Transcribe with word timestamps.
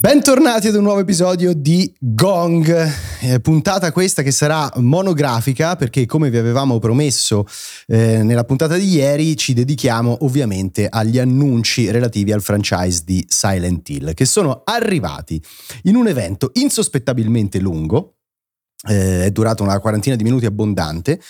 Bentornati 0.00 0.68
ad 0.68 0.74
un 0.74 0.82
nuovo 0.82 1.00
episodio 1.00 1.54
di 1.54 1.94
Gong, 1.98 3.07
eh, 3.20 3.40
puntata 3.40 3.90
questa 3.92 4.22
che 4.22 4.30
sarà 4.30 4.70
monografica 4.76 5.76
perché 5.76 6.06
come 6.06 6.30
vi 6.30 6.36
avevamo 6.36 6.78
promesso 6.78 7.46
eh, 7.86 8.22
nella 8.22 8.44
puntata 8.44 8.76
di 8.76 8.88
ieri 8.88 9.36
ci 9.36 9.54
dedichiamo 9.54 10.18
ovviamente 10.20 10.86
agli 10.88 11.18
annunci 11.18 11.90
relativi 11.90 12.32
al 12.32 12.42
franchise 12.42 13.02
di 13.04 13.24
Silent 13.28 13.88
Hill 13.88 14.14
che 14.14 14.24
sono 14.24 14.62
arrivati 14.64 15.42
in 15.84 15.96
un 15.96 16.08
evento 16.08 16.50
insospettabilmente 16.54 17.58
lungo, 17.58 18.17
eh, 18.86 19.24
è 19.24 19.30
durato 19.30 19.62
una 19.62 19.80
quarantina 19.80 20.14
di 20.14 20.22
minuti 20.22 20.46
abbondante 20.46 21.20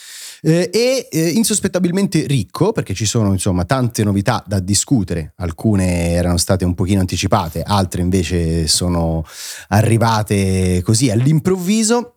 eh, 0.42 0.68
e 0.72 1.08
eh, 1.10 1.28
insospettabilmente 1.30 2.26
ricco 2.26 2.72
perché 2.72 2.94
ci 2.94 3.06
sono 3.06 3.32
insomma 3.32 3.64
tante 3.64 4.04
novità 4.04 4.42
da 4.46 4.60
discutere, 4.60 5.32
alcune 5.36 6.10
erano 6.10 6.36
state 6.36 6.64
un 6.64 6.74
pochino 6.74 7.00
anticipate, 7.00 7.62
altre 7.62 8.02
invece 8.02 8.66
sono 8.66 9.24
arrivate 9.68 10.82
così 10.82 11.10
all'improvviso. 11.10 12.14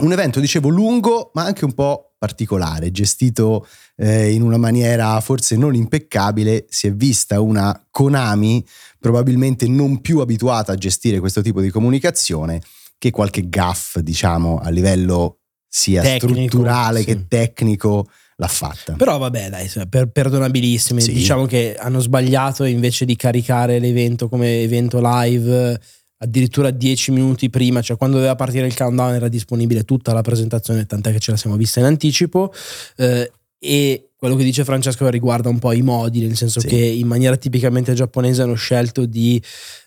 Un 0.00 0.12
evento, 0.12 0.40
dicevo, 0.40 0.68
lungo 0.68 1.30
ma 1.34 1.44
anche 1.44 1.66
un 1.66 1.74
po' 1.74 2.14
particolare, 2.16 2.90
gestito 2.90 3.66
eh, 3.96 4.32
in 4.32 4.42
una 4.42 4.56
maniera 4.56 5.20
forse 5.20 5.56
non 5.56 5.74
impeccabile, 5.74 6.66
si 6.68 6.86
è 6.86 6.92
vista 6.92 7.40
una 7.40 7.86
Konami 7.90 8.64
probabilmente 8.98 9.66
non 9.68 10.00
più 10.00 10.20
abituata 10.20 10.72
a 10.72 10.76
gestire 10.76 11.18
questo 11.18 11.42
tipo 11.42 11.60
di 11.60 11.70
comunicazione 11.70 12.60
che 13.00 13.10
qualche 13.10 13.48
gaff, 13.48 13.96
diciamo, 14.00 14.58
a 14.58 14.68
livello 14.68 15.38
sia 15.66 16.02
tecnico, 16.02 16.34
strutturale 16.34 16.98
sì. 16.98 17.06
che 17.06 17.26
tecnico 17.28 18.06
l'ha 18.36 18.46
fatta. 18.46 18.92
Però 18.92 19.16
vabbè, 19.16 19.48
dai, 19.48 19.70
per, 19.88 20.08
perdonabilissime. 20.08 21.00
Sì. 21.00 21.14
Diciamo 21.14 21.46
che 21.46 21.76
hanno 21.78 22.00
sbagliato 22.00 22.64
invece 22.64 23.06
di 23.06 23.16
caricare 23.16 23.78
l'evento 23.78 24.28
come 24.28 24.60
evento 24.60 25.00
live 25.02 25.80
addirittura 26.18 26.70
10 26.70 27.12
minuti 27.12 27.48
prima, 27.48 27.80
cioè 27.80 27.96
quando 27.96 28.16
doveva 28.16 28.34
partire 28.34 28.66
il 28.66 28.76
countdown 28.76 29.14
era 29.14 29.28
disponibile 29.28 29.84
tutta 29.84 30.12
la 30.12 30.20
presentazione, 30.20 30.84
tant'è 30.84 31.12
che 31.12 31.20
ce 31.20 31.30
la 31.30 31.38
siamo 31.38 31.56
vista 31.56 31.80
in 31.80 31.86
anticipo. 31.86 32.52
Eh, 32.96 33.32
e 33.58 34.09
quello 34.20 34.36
che 34.36 34.44
dice 34.44 34.64
Francesco 34.64 35.08
riguarda 35.08 35.48
un 35.48 35.58
po' 35.58 35.72
i 35.72 35.80
modi, 35.80 36.20
nel 36.20 36.36
senso 36.36 36.60
sì. 36.60 36.66
che 36.66 36.76
in 36.76 37.06
maniera 37.06 37.36
tipicamente 37.36 37.94
giapponese 37.94 38.42
hanno 38.42 38.52
scelto 38.52 39.06
di 39.06 39.42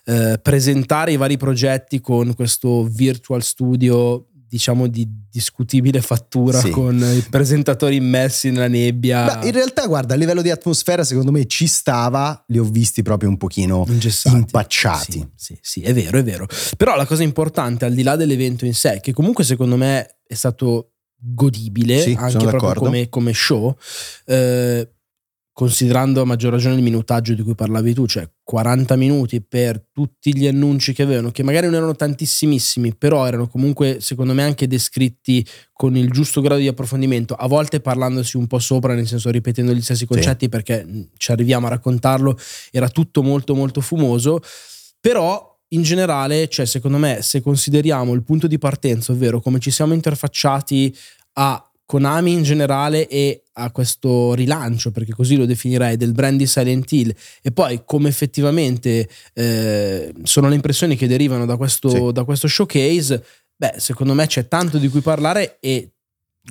eh, 0.06 0.40
presentare 0.42 1.12
i 1.12 1.16
vari 1.16 1.36
progetti 1.36 2.00
con 2.00 2.34
questo 2.34 2.82
virtual 2.82 3.44
studio 3.44 4.26
diciamo 4.48 4.88
di 4.88 5.08
discutibile 5.30 6.00
fattura 6.00 6.58
sì. 6.58 6.70
con 6.70 6.96
i 6.96 7.24
presentatori 7.30 7.94
immersi 7.94 8.50
nella 8.50 8.66
nebbia. 8.66 9.38
Beh, 9.38 9.46
in 9.46 9.52
realtà, 9.52 9.86
guarda, 9.86 10.14
a 10.14 10.16
livello 10.16 10.42
di 10.42 10.50
atmosfera, 10.50 11.04
secondo 11.04 11.30
me 11.30 11.46
ci 11.46 11.68
stava, 11.68 12.44
li 12.48 12.58
ho 12.58 12.64
visti 12.64 13.02
proprio 13.02 13.28
un 13.28 13.36
pochino 13.36 13.84
Ingessati. 13.86 14.36
impacciati. 14.36 15.12
Sì, 15.12 15.28
sì, 15.34 15.58
sì, 15.60 15.80
è 15.82 15.94
vero, 15.94 16.18
è 16.18 16.24
vero. 16.24 16.48
Però 16.76 16.96
la 16.96 17.06
cosa 17.06 17.22
importante, 17.22 17.84
al 17.84 17.94
di 17.94 18.02
là 18.02 18.16
dell'evento 18.16 18.64
in 18.64 18.74
sé, 18.74 18.98
che 19.00 19.12
comunque 19.12 19.44
secondo 19.44 19.76
me 19.76 20.18
è 20.26 20.34
stato 20.34 20.93
godibile, 21.24 22.00
sì, 22.00 22.16
anche 22.18 22.46
proprio 22.46 22.74
come, 22.74 23.08
come 23.08 23.32
show, 23.32 23.74
eh, 24.26 24.88
considerando 25.52 26.20
a 26.20 26.24
maggior 26.24 26.50
ragione 26.50 26.74
il 26.74 26.82
minutaggio 26.82 27.32
di 27.32 27.42
cui 27.42 27.54
parlavi 27.54 27.94
tu, 27.94 28.06
cioè 28.06 28.28
40 28.42 28.96
minuti 28.96 29.40
per 29.40 29.86
tutti 29.92 30.36
gli 30.36 30.48
annunci 30.48 30.92
che 30.92 31.02
avevano, 31.02 31.30
che 31.30 31.44
magari 31.44 31.66
non 31.66 31.76
erano 31.76 31.94
tantissimissimi, 31.94 32.94
però 32.96 33.24
erano 33.24 33.46
comunque 33.46 34.00
secondo 34.00 34.34
me 34.34 34.42
anche 34.42 34.66
descritti 34.66 35.46
con 35.72 35.96
il 35.96 36.10
giusto 36.10 36.40
grado 36.40 36.60
di 36.60 36.66
approfondimento, 36.66 37.34
a 37.34 37.46
volte 37.46 37.80
parlandosi 37.80 38.36
un 38.36 38.48
po' 38.48 38.58
sopra, 38.58 38.94
nel 38.94 39.06
senso 39.06 39.30
ripetendo 39.30 39.72
gli 39.72 39.80
stessi 39.80 40.06
concetti 40.06 40.44
sì. 40.44 40.48
perché 40.50 41.08
ci 41.16 41.30
arriviamo 41.30 41.66
a 41.66 41.70
raccontarlo, 41.70 42.36
era 42.72 42.88
tutto 42.88 43.22
molto 43.22 43.54
molto 43.54 43.80
fumoso, 43.80 44.40
però 45.00 45.53
in 45.74 45.82
generale, 45.82 46.48
cioè 46.48 46.66
secondo 46.66 46.98
me, 46.98 47.20
se 47.22 47.40
consideriamo 47.40 48.12
il 48.14 48.22
punto 48.22 48.46
di 48.46 48.58
partenza, 48.58 49.12
ovvero 49.12 49.40
come 49.40 49.58
ci 49.58 49.70
siamo 49.70 49.92
interfacciati 49.92 50.96
a 51.34 51.68
Konami 51.86 52.32
in 52.32 52.42
generale 52.42 53.06
e 53.08 53.42
a 53.54 53.70
questo 53.70 54.32
rilancio, 54.34 54.90
perché 54.90 55.12
così 55.12 55.36
lo 55.36 55.44
definirei, 55.44 55.96
del 55.96 56.12
brand 56.12 56.38
di 56.38 56.46
Silent 56.46 56.90
Hill 56.90 57.14
e 57.42 57.52
poi 57.52 57.82
come 57.84 58.08
effettivamente 58.08 59.08
eh, 59.34 60.12
sono 60.22 60.48
le 60.48 60.54
impressioni 60.54 60.96
che 60.96 61.06
derivano 61.06 61.44
da 61.44 61.56
questo, 61.56 61.90
sì. 61.90 62.12
da 62.12 62.24
questo 62.24 62.48
showcase, 62.48 63.22
beh, 63.54 63.74
secondo 63.76 64.14
me 64.14 64.26
c'è 64.26 64.48
tanto 64.48 64.78
di 64.78 64.88
cui 64.88 65.00
parlare 65.00 65.58
e 65.60 65.90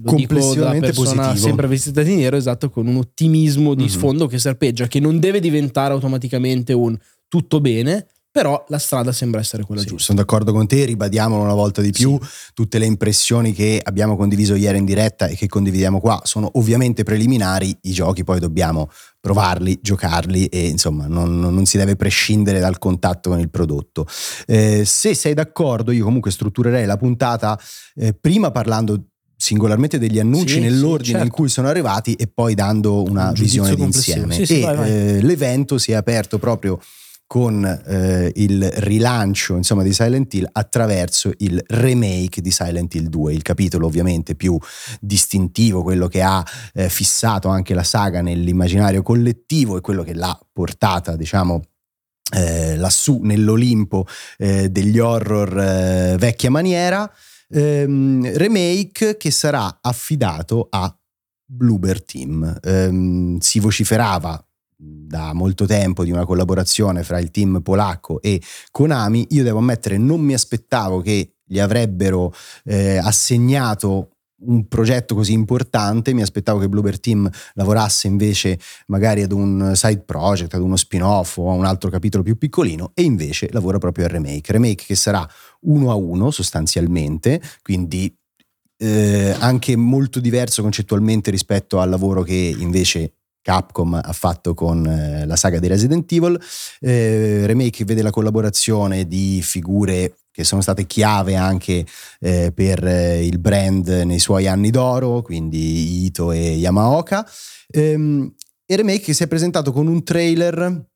lo 0.03 0.13
dico 0.13 0.35
da 0.56 0.72
persona 0.79 1.23
positivo. 1.23 1.47
sempre 1.47 1.67
vestita 1.67 2.03
di 2.03 2.16
nero, 2.16 2.35
esatto, 2.35 2.69
con 2.69 2.88
un 2.88 2.97
ottimismo 2.97 3.73
di 3.73 3.83
mm-hmm. 3.83 3.91
sfondo 3.91 4.28
che 4.28 4.39
serpeggia, 4.39 4.88
che 4.88 5.00
non 5.00 5.19
deve 5.19 5.39
diventare 5.39 5.94
automaticamente 5.94 6.73
un 6.73 6.97
tutto 7.28 7.59
bene, 7.59 8.07
però 8.33 8.66
la 8.69 8.79
strada 8.79 9.11
sembra 9.11 9.39
essere 9.39 9.63
quella 9.63 9.81
sì, 9.81 9.89
giusta. 9.89 10.05
Sono 10.05 10.17
d'accordo 10.17 10.51
con 10.51 10.66
te, 10.66 10.85
ribadiamolo 10.85 11.44
una 11.44 11.53
volta 11.53 11.81
di 11.83 11.91
più, 11.91 12.19
sì. 12.19 12.51
tutte 12.55 12.79
le 12.79 12.88
impressioni 12.88 13.53
che 13.53 13.79
abbiamo 13.81 14.17
condiviso 14.17 14.55
ieri 14.55 14.79
in 14.79 14.85
diretta 14.85 15.27
e 15.27 15.35
che 15.35 15.47
condividiamo 15.47 15.99
qua 15.99 16.19
sono 16.23 16.49
ovviamente 16.53 17.03
preliminari, 17.03 17.77
i 17.81 17.91
giochi 17.91 18.23
poi 18.23 18.39
dobbiamo 18.39 18.89
provarli, 19.19 19.77
giocarli 19.79 20.47
e 20.47 20.66
insomma 20.66 21.05
non, 21.05 21.39
non 21.41 21.66
si 21.66 21.77
deve 21.77 21.95
prescindere 21.95 22.59
dal 22.59 22.79
contatto 22.79 23.29
con 23.29 23.39
il 23.39 23.51
prodotto. 23.51 24.07
Eh, 24.47 24.81
se 24.83 25.13
sei 25.13 25.35
d'accordo 25.35 25.91
io 25.91 26.03
comunque 26.03 26.31
strutturerei 26.31 26.88
la 26.88 26.97
puntata 26.97 27.59
eh, 27.94 28.15
prima 28.15 28.50
parlando 28.50 29.09
singolarmente 29.38 30.00
degli 30.00 30.17
annunci 30.17 30.55
sì, 30.55 30.59
nell'ordine 30.59 31.03
sì, 31.03 31.11
certo. 31.11 31.25
in 31.25 31.31
cui 31.31 31.50
sono 31.50 31.67
arrivati 31.67 32.15
e 32.15 32.25
poi 32.25 32.55
dando 32.55 33.03
una 33.03 33.27
Un 33.27 33.33
visione 33.33 33.75
d'insieme. 33.75 34.44
Sì, 34.44 34.59
e 34.59 34.61
vai, 34.61 34.75
vai. 34.75 34.89
Eh, 34.89 35.21
l'evento 35.21 35.77
si 35.77 35.91
è 35.91 35.95
aperto 35.95 36.39
proprio 36.39 36.79
con 37.33 37.66
eh, 37.66 38.31
il 38.35 38.63
rilancio 38.63 39.55
insomma, 39.55 39.81
di 39.81 39.91
Silent 39.91 40.31
Hill 40.35 40.47
attraverso 40.51 41.31
il 41.39 41.59
remake 41.66 42.41
di 42.41 42.51
Silent 42.51 42.94
Hill 42.94 43.07
2, 43.07 43.33
il 43.33 43.41
capitolo 43.41 43.88
ovviamente 43.88 44.35
più 44.35 44.55
distintivo, 44.99 45.81
quello 45.81 46.07
che 46.07 46.21
ha 46.21 46.45
eh, 46.75 46.89
fissato 46.89 47.47
anche 47.47 47.73
la 47.73 47.81
saga 47.81 48.21
nell'immaginario 48.21 49.01
collettivo 49.01 49.77
e 49.77 49.81
quello 49.81 50.03
che 50.03 50.13
l'ha 50.13 50.39
portata, 50.51 51.16
diciamo, 51.16 51.63
eh, 52.35 52.75
lassù 52.75 53.21
nell'Olimpo 53.23 54.05
eh, 54.38 54.69
degli 54.69 55.00
horror 55.00 55.59
eh, 55.59 56.15
vecchia 56.19 56.51
maniera. 56.51 57.11
Ehm, 57.50 58.31
remake 58.38 59.17
che 59.17 59.31
sarà 59.31 59.79
affidato 59.81 60.67
a 60.69 60.95
Bloober 61.44 62.03
Team. 62.03 62.59
Ehm, 62.61 63.39
si 63.39 63.59
vociferava 63.59 64.39
da 65.13 65.33
molto 65.33 65.66
tempo 65.66 66.03
di 66.03 66.11
una 66.11 66.25
collaborazione 66.25 67.03
fra 67.03 67.19
il 67.19 67.31
team 67.31 67.61
polacco 67.61 68.21
e 68.21 68.41
Konami, 68.71 69.27
io 69.29 69.44
devo 69.44 69.59
ammettere 69.59 69.97
non 69.97 70.21
mi 70.21 70.33
aspettavo 70.33 71.01
che 71.01 71.35
gli 71.45 71.59
avrebbero 71.59 72.33
eh, 72.63 72.97
assegnato 72.97 74.09
un 74.45 74.67
progetto 74.67 75.16
così 75.16 75.33
importante, 75.33 76.13
mi 76.13 76.21
aspettavo 76.21 76.59
che 76.59 76.67
Bloober 76.67 76.99
Team 76.99 77.29
lavorasse 77.53 78.07
invece 78.07 78.59
magari 78.88 79.21
ad 79.21 79.31
un 79.31 79.71
side 79.75 80.01
project, 80.01 80.53
ad 80.53 80.61
uno 80.61 80.75
spin-off 80.75 81.38
o 81.38 81.50
a 81.50 81.53
un 81.53 81.65
altro 81.65 81.89
capitolo 81.89 82.23
più 82.23 82.38
piccolino 82.38 82.91
e 82.94 83.03
invece 83.03 83.50
lavora 83.51 83.77
proprio 83.77 84.05
al 84.05 84.11
remake, 84.11 84.51
remake 84.51 84.83
che 84.85 84.95
sarà 84.95 85.25
uno 85.61 85.91
a 85.91 85.95
uno 85.95 86.31
sostanzialmente, 86.31 87.41
quindi 87.61 88.13
eh, 88.77 89.35
anche 89.39 89.75
molto 89.75 90.19
diverso 90.19 90.61
concettualmente 90.61 91.31
rispetto 91.31 91.79
al 91.79 91.89
lavoro 91.89 92.23
che 92.23 92.55
invece 92.57 93.13
Capcom 93.44 93.94
ha 94.02 94.14
fatto 94.14 94.56
con 94.56 94.88
eh, 94.88 95.28
la 95.28 95.36
saga 95.36 95.59
di 95.59 95.68
Resident 95.68 96.12
Evil. 96.12 96.42
Eh, 96.80 97.46
remake 97.46 97.86
vede 97.86 98.01
la 98.01 98.10
collaborazione 98.10 99.06
di 99.06 99.42
figure 99.44 100.16
che 100.31 100.44
sono 100.44 100.62
state 100.62 100.88
chiave 100.88 101.36
anche 101.36 101.86
eh, 102.19 102.51
per 102.56 102.84
eh, 102.88 103.24
il 103.24 103.38
brand 103.38 103.88
nei 103.88 104.18
suoi 104.18 104.48
anni 104.48 104.72
d'oro, 104.72 105.22
quindi 105.22 106.06
Ito 106.06 106.31
e 106.31 106.56
Yamaoka. 106.56 107.30
Ehm, 107.69 108.34
e 108.66 108.75
remake 108.75 109.13
si 109.13 109.24
è 109.24 109.28
presentato 109.28 109.72
con 109.72 109.88
un 109.88 110.04
trailer, 110.04 110.88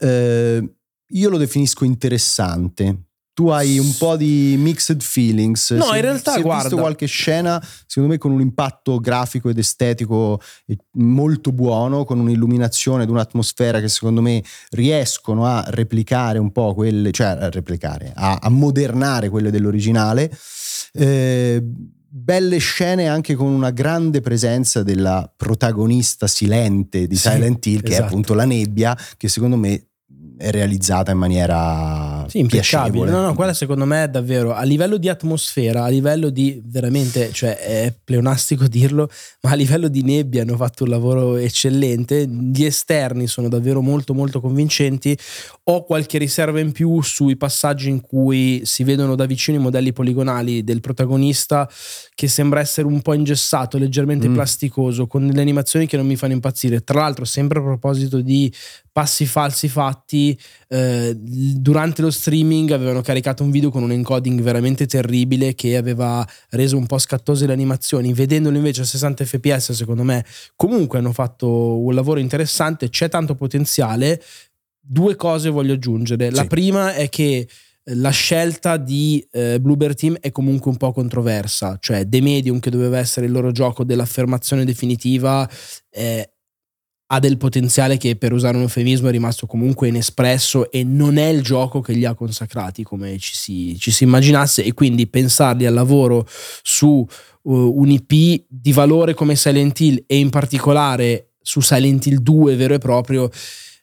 eh, 0.00 0.74
io 1.08 1.28
lo 1.30 1.38
definisco 1.38 1.84
interessante, 1.84 3.04
tu 3.36 3.48
hai 3.48 3.78
un 3.78 3.94
po' 3.98 4.16
di 4.16 4.56
mixed 4.58 5.02
feelings. 5.02 5.70
No, 5.72 5.84
si, 5.84 5.96
in 5.96 6.00
realtà 6.00 6.40
guarda. 6.40 6.62
visto 6.62 6.76
qualche 6.78 7.04
scena, 7.04 7.62
secondo 7.84 8.08
me, 8.08 8.16
con 8.16 8.30
un 8.30 8.40
impatto 8.40 8.98
grafico 8.98 9.50
ed 9.50 9.58
estetico 9.58 10.40
molto 10.92 11.52
buono, 11.52 12.06
con 12.06 12.18
un'illuminazione 12.18 13.02
ed 13.02 13.10
un'atmosfera 13.10 13.78
che 13.78 13.88
secondo 13.88 14.22
me 14.22 14.42
riescono 14.70 15.44
a 15.44 15.62
replicare 15.68 16.38
un 16.38 16.50
po' 16.50 16.72
quelle, 16.72 17.10
cioè 17.10 17.26
a 17.26 17.50
replicare, 17.50 18.10
a, 18.14 18.38
a 18.40 18.48
modernare 18.48 19.28
quelle 19.28 19.50
dell'originale. 19.50 20.34
Eh, 20.94 21.62
belle 21.62 22.56
scene 22.56 23.06
anche 23.06 23.34
con 23.34 23.48
una 23.48 23.70
grande 23.70 24.22
presenza 24.22 24.82
della 24.82 25.30
protagonista 25.36 26.26
silente 26.26 27.06
di 27.06 27.16
Silent 27.16 27.66
Hill, 27.66 27.82
che 27.82 27.88
esatto. 27.88 28.02
è 28.02 28.06
appunto 28.06 28.32
la 28.32 28.46
nebbia, 28.46 28.96
che 29.18 29.28
secondo 29.28 29.58
me 29.58 29.88
è 30.38 30.50
realizzata 30.50 31.12
in 31.12 31.18
maniera 31.18 32.24
sì, 32.28 32.40
impeccabile. 32.40 33.10
No, 33.10 33.22
no, 33.22 33.34
quella 33.34 33.54
secondo 33.54 33.84
me 33.84 34.04
è 34.04 34.08
davvero 34.08 34.54
a 34.54 34.62
livello 34.62 34.98
di 34.98 35.08
atmosfera, 35.08 35.84
a 35.84 35.88
livello 35.88 36.30
di 36.30 36.60
veramente, 36.64 37.32
cioè 37.32 37.56
è 37.56 37.94
pleonastico 38.04 38.66
dirlo, 38.68 39.08
ma 39.42 39.50
a 39.50 39.54
livello 39.54 39.88
di 39.88 40.02
nebbia 40.02 40.42
hanno 40.42 40.56
fatto 40.56 40.84
un 40.84 40.90
lavoro 40.90 41.36
eccellente. 41.36 42.26
Gli 42.26 42.64
esterni 42.64 43.26
sono 43.26 43.48
davvero 43.48 43.80
molto 43.80 44.14
molto 44.14 44.40
convincenti. 44.40 45.16
Ho 45.64 45.84
qualche 45.84 46.18
riserva 46.18 46.60
in 46.60 46.72
più 46.72 47.02
sui 47.02 47.36
passaggi 47.36 47.88
in 47.88 48.00
cui 48.00 48.60
si 48.64 48.84
vedono 48.84 49.14
da 49.14 49.24
vicino 49.24 49.58
i 49.58 49.60
modelli 49.60 49.92
poligonali 49.92 50.62
del 50.64 50.80
protagonista 50.80 51.68
che 52.14 52.28
sembra 52.28 52.60
essere 52.60 52.86
un 52.86 53.02
po' 53.02 53.14
ingessato, 53.14 53.78
leggermente 53.78 54.28
mm. 54.28 54.34
plasticoso, 54.34 55.06
con 55.06 55.26
delle 55.26 55.40
animazioni 55.40 55.86
che 55.86 55.96
non 55.96 56.06
mi 56.06 56.16
fanno 56.16 56.32
impazzire. 56.34 56.82
Tra 56.82 57.00
l'altro, 57.00 57.24
sempre 57.24 57.58
a 57.58 57.62
proposito 57.62 58.20
di 58.20 58.52
passi 58.96 59.26
falsi 59.26 59.68
fatti, 59.68 60.25
eh, 60.68 61.14
durante 61.14 62.00
lo 62.00 62.10
streaming 62.10 62.70
avevano 62.70 63.02
caricato 63.02 63.42
un 63.42 63.50
video 63.50 63.70
con 63.70 63.82
un 63.82 63.92
encoding 63.92 64.40
veramente 64.40 64.86
terribile 64.86 65.54
che 65.54 65.76
aveva 65.76 66.26
reso 66.50 66.76
un 66.78 66.86
po' 66.86 66.98
scattose 66.98 67.46
le 67.46 67.52
animazioni. 67.52 68.14
Vedendolo 68.14 68.56
invece 68.56 68.80
a 68.80 68.84
60 68.84 69.24
fps, 69.24 69.72
secondo 69.72 70.02
me, 70.02 70.24
comunque 70.54 70.98
hanno 70.98 71.12
fatto 71.12 71.78
un 71.78 71.94
lavoro 71.94 72.20
interessante, 72.20 72.88
c'è 72.88 73.08
tanto 73.08 73.34
potenziale. 73.34 74.22
Due 74.80 75.16
cose 75.16 75.50
voglio 75.50 75.74
aggiungere. 75.74 76.30
La 76.30 76.44
prima 76.44 76.94
è 76.94 77.08
che 77.08 77.46
la 77.90 78.10
scelta 78.10 78.76
di 78.76 79.24
eh, 79.30 79.60
Bluebird 79.60 79.96
Team 79.96 80.16
è 80.20 80.32
comunque 80.32 80.70
un 80.70 80.76
po' 80.76 80.92
controversa, 80.92 81.76
cioè 81.80 82.08
The 82.08 82.20
Medium 82.20 82.58
che 82.58 82.70
doveva 82.70 82.98
essere 82.98 83.26
il 83.26 83.32
loro 83.32 83.52
gioco 83.52 83.84
dell'affermazione 83.84 84.64
definitiva 84.64 85.48
eh, 85.90 86.35
ha 87.08 87.20
del 87.20 87.36
potenziale 87.36 87.98
che 87.98 88.16
per 88.16 88.32
usare 88.32 88.56
un 88.56 88.62
eufemismo 88.62 89.08
è 89.08 89.12
rimasto 89.12 89.46
comunque 89.46 89.88
inespresso 89.88 90.70
e 90.72 90.82
non 90.82 91.18
è 91.18 91.26
il 91.28 91.42
gioco 91.42 91.80
che 91.80 91.92
li 91.92 92.04
ha 92.04 92.14
consacrati 92.14 92.82
come 92.82 93.16
ci 93.18 93.36
si, 93.36 93.76
ci 93.78 93.92
si 93.92 94.04
immaginasse. 94.04 94.64
E 94.64 94.74
quindi 94.74 95.06
pensarli 95.06 95.66
al 95.66 95.74
lavoro 95.74 96.26
su 96.62 97.06
uh, 97.42 97.52
un 97.52 97.90
IP 97.90 98.44
di 98.48 98.72
valore 98.72 99.14
come 99.14 99.36
Silent 99.36 99.78
Hill 99.78 100.02
e 100.06 100.18
in 100.18 100.30
particolare 100.30 101.34
su 101.40 101.60
Silent 101.60 102.06
Hill 102.06 102.18
2 102.18 102.56
vero 102.56 102.74
e 102.74 102.78
proprio 102.78 103.30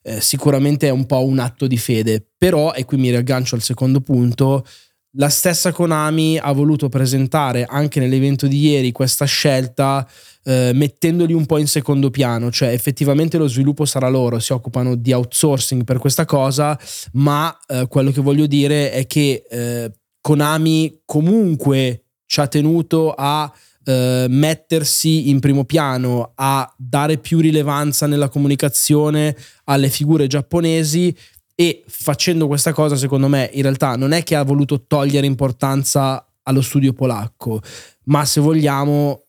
eh, 0.02 0.20
sicuramente 0.20 0.88
è 0.88 0.92
un 0.92 1.06
po' 1.06 1.26
un 1.26 1.40
atto 1.40 1.66
di 1.66 1.78
fede. 1.78 2.26
Però 2.38 2.74
e 2.74 2.84
qui 2.84 2.98
mi 2.98 3.10
riaggancio 3.10 3.56
al 3.56 3.62
secondo 3.62 4.02
punto 4.02 4.66
la 5.16 5.30
stessa 5.30 5.72
Konami 5.72 6.38
ha 6.38 6.52
voluto 6.52 6.90
presentare 6.90 7.66
anche 7.66 8.00
nell'evento 8.00 8.48
di 8.48 8.60
ieri 8.70 8.92
questa 8.92 9.26
scelta 9.26 10.08
eh, 10.44 10.72
mettendoli 10.74 11.34
un 11.34 11.46
po' 11.46 11.58
in 11.58 11.68
secondo 11.68 12.10
piano, 12.10 12.52
cioè 12.52 12.70
effettivamente 12.70 13.38
lo 13.38 13.48
sviluppo 13.48 13.86
sarà 13.86 14.10
loro, 14.10 14.40
si 14.40 14.54
occupano 14.54 14.96
di 14.96 15.14
outsourcing 15.14 15.84
per 15.84 16.00
questa 16.00 16.26
cosa, 16.26 16.78
ma 17.14 17.56
eh, 17.68 17.86
quello 17.88 18.12
che 18.12 18.22
voglio 18.22 18.48
dire 18.48 18.92
è 18.92 19.06
che 19.06 19.44
eh, 19.50 19.92
Konami 20.20 21.02
comunque 21.06 22.06
ci 22.26 22.40
ha 22.40 22.48
tenuto 22.48 23.14
a 23.16 23.52
Uh, 23.86 24.28
mettersi 24.30 25.28
in 25.30 25.42
primo 25.42 25.66
piano, 25.66 26.32
a 26.36 26.74
dare 26.78 27.18
più 27.18 27.42
rilevanza 27.42 28.08
nella 28.08 28.30
comunicazione 28.30 29.36
alle 29.66 29.90
figure 29.90 30.26
giapponesi 30.26 31.14
e 31.56 31.84
facendo 31.88 32.48
questa 32.48 32.74
cosa 32.74 32.96
secondo 32.96 33.28
me 33.28 33.50
in 33.54 33.62
realtà 33.62 33.96
non 33.96 34.12
è 34.12 34.24
che 34.24 34.36
ha 34.36 34.44
voluto 34.44 34.86
togliere 34.86 35.28
importanza 35.28 36.26
allo 36.44 36.62
studio 36.62 36.94
polacco, 36.94 37.62
ma 38.06 38.26
se 38.26 38.42
vogliamo 38.42 39.24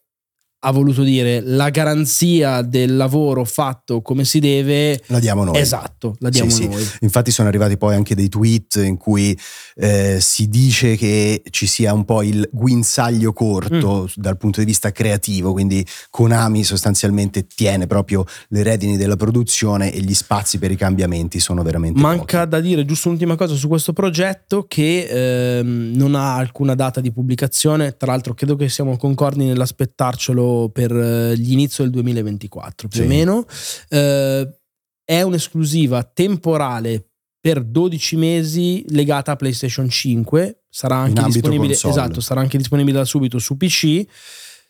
ha 0.64 0.70
voluto 0.70 1.02
dire 1.02 1.42
la 1.42 1.68
garanzia 1.68 2.62
del 2.62 2.96
lavoro 2.96 3.44
fatto 3.44 4.00
come 4.00 4.24
si 4.24 4.38
deve 4.38 4.98
la 5.08 5.18
diamo 5.18 5.44
noi 5.44 5.58
esatto 5.58 6.16
la 6.20 6.30
diamo 6.30 6.50
sì, 6.50 6.66
noi 6.66 6.82
sì. 6.82 6.96
infatti 7.00 7.30
sono 7.30 7.48
arrivati 7.48 7.76
poi 7.76 7.94
anche 7.94 8.14
dei 8.14 8.30
tweet 8.30 8.76
in 8.76 8.96
cui 8.96 9.38
eh, 9.76 10.16
si 10.20 10.48
dice 10.48 10.96
che 10.96 11.42
ci 11.50 11.66
sia 11.66 11.92
un 11.92 12.06
po' 12.06 12.22
il 12.22 12.48
guinzaglio 12.50 13.34
corto 13.34 14.04
mm. 14.04 14.12
dal 14.14 14.38
punto 14.38 14.60
di 14.60 14.66
vista 14.66 14.90
creativo 14.90 15.52
quindi 15.52 15.86
Konami 16.08 16.64
sostanzialmente 16.64 17.46
tiene 17.46 17.86
proprio 17.86 18.24
le 18.48 18.62
redini 18.62 18.96
della 18.96 19.16
produzione 19.16 19.92
e 19.92 20.00
gli 20.00 20.14
spazi 20.14 20.58
per 20.58 20.70
i 20.70 20.76
cambiamenti 20.76 21.40
sono 21.40 21.62
veramente 21.62 22.00
manca 22.00 22.38
pochi. 22.38 22.48
da 22.48 22.60
dire 22.60 22.84
giusto 22.86 23.08
un'ultima 23.08 23.36
cosa 23.36 23.54
su 23.54 23.68
questo 23.68 23.92
progetto 23.92 24.64
che 24.66 25.58
ehm, 25.58 25.92
non 25.94 26.14
ha 26.14 26.36
alcuna 26.36 26.74
data 26.74 27.02
di 27.02 27.12
pubblicazione 27.12 27.98
tra 27.98 28.12
l'altro 28.12 28.32
credo 28.32 28.56
che 28.56 28.70
siamo 28.70 28.96
concordi 28.96 29.44
nell'aspettarcelo 29.44 30.52
per 30.72 30.90
eh, 30.90 31.34
l'inizio 31.34 31.84
del 31.84 31.92
2024 31.92 32.88
più 32.88 33.00
sì. 33.00 33.04
o 33.04 33.08
meno. 33.08 33.46
Eh, 33.88 34.58
è 35.04 35.22
un'esclusiva 35.22 36.02
temporale 36.02 37.08
per 37.44 37.62
12 37.62 38.16
mesi 38.16 38.84
legata 38.88 39.32
a 39.32 39.36
PlayStation 39.36 39.88
5. 39.88 40.64
Sarà 40.68 40.96
anche, 40.96 41.22
disponibile, 41.24 41.74
esatto, 41.74 42.20
sarà 42.20 42.40
anche 42.40 42.56
disponibile 42.56 42.98
da 42.98 43.04
subito 43.04 43.38
su 43.38 43.56
PC. 43.56 44.02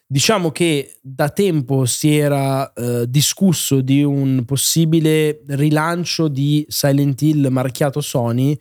Diciamo 0.07 0.51
che 0.51 0.99
da 1.01 1.31
tempo 1.31 1.87
si 1.87 2.17
era 2.17 2.73
eh, 2.73 3.09
discusso 3.09 3.81
di 3.81 4.03
un 4.03 4.45
possibile 4.45 5.43
rilancio 5.47 6.29
di 6.29 6.67
Silent 6.69 7.23
Hill 7.23 7.47
marchiato 7.47 8.01
Sony. 8.01 8.59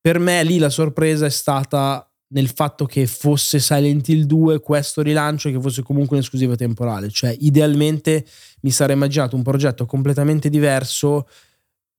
Per 0.00 0.20
me 0.20 0.44
lì 0.44 0.58
la 0.58 0.70
sorpresa 0.70 1.26
è 1.26 1.30
stata 1.30 2.08
nel 2.28 2.48
fatto 2.48 2.86
che 2.86 3.06
fosse 3.06 3.60
Silent 3.60 4.08
Hill 4.08 4.24
2 4.24 4.60
questo 4.60 5.02
rilancio 5.02 5.48
e 5.48 5.52
che 5.52 5.60
fosse 5.60 5.82
comunque 5.82 6.16
un'esclusiva 6.16 6.56
temporale. 6.56 7.08
Cioè, 7.10 7.36
idealmente 7.40 8.26
mi 8.62 8.70
sarei 8.70 8.96
immaginato 8.96 9.36
un 9.36 9.42
progetto 9.42 9.86
completamente 9.86 10.48
diverso, 10.48 11.28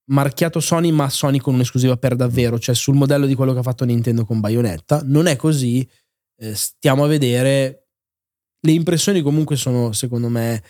marchiato 0.06 0.60
Sony, 0.60 0.92
ma 0.92 1.10
Sony 1.10 1.38
con 1.38 1.54
un'esclusiva 1.54 1.96
per 1.98 2.16
davvero, 2.16 2.60
cioè 2.60 2.76
sul 2.76 2.96
modello 2.96 3.26
di 3.26 3.36
quello 3.36 3.54
che 3.54 3.60
ha 3.60 3.64
fatto 3.64 3.86
Nintendo 3.86 4.26
con 4.26 4.40
Bayonetta. 4.40 5.02
Non 5.06 5.28
è 5.28 5.36
così, 5.36 5.88
eh, 6.38 6.56
stiamo 6.56 7.04
a 7.04 7.08
vedere. 7.08 7.84
Le 8.60 8.72
impressioni 8.72 9.22
comunque 9.22 9.56
sono, 9.56 9.94
secondo 9.94 10.28
me, 10.28 10.62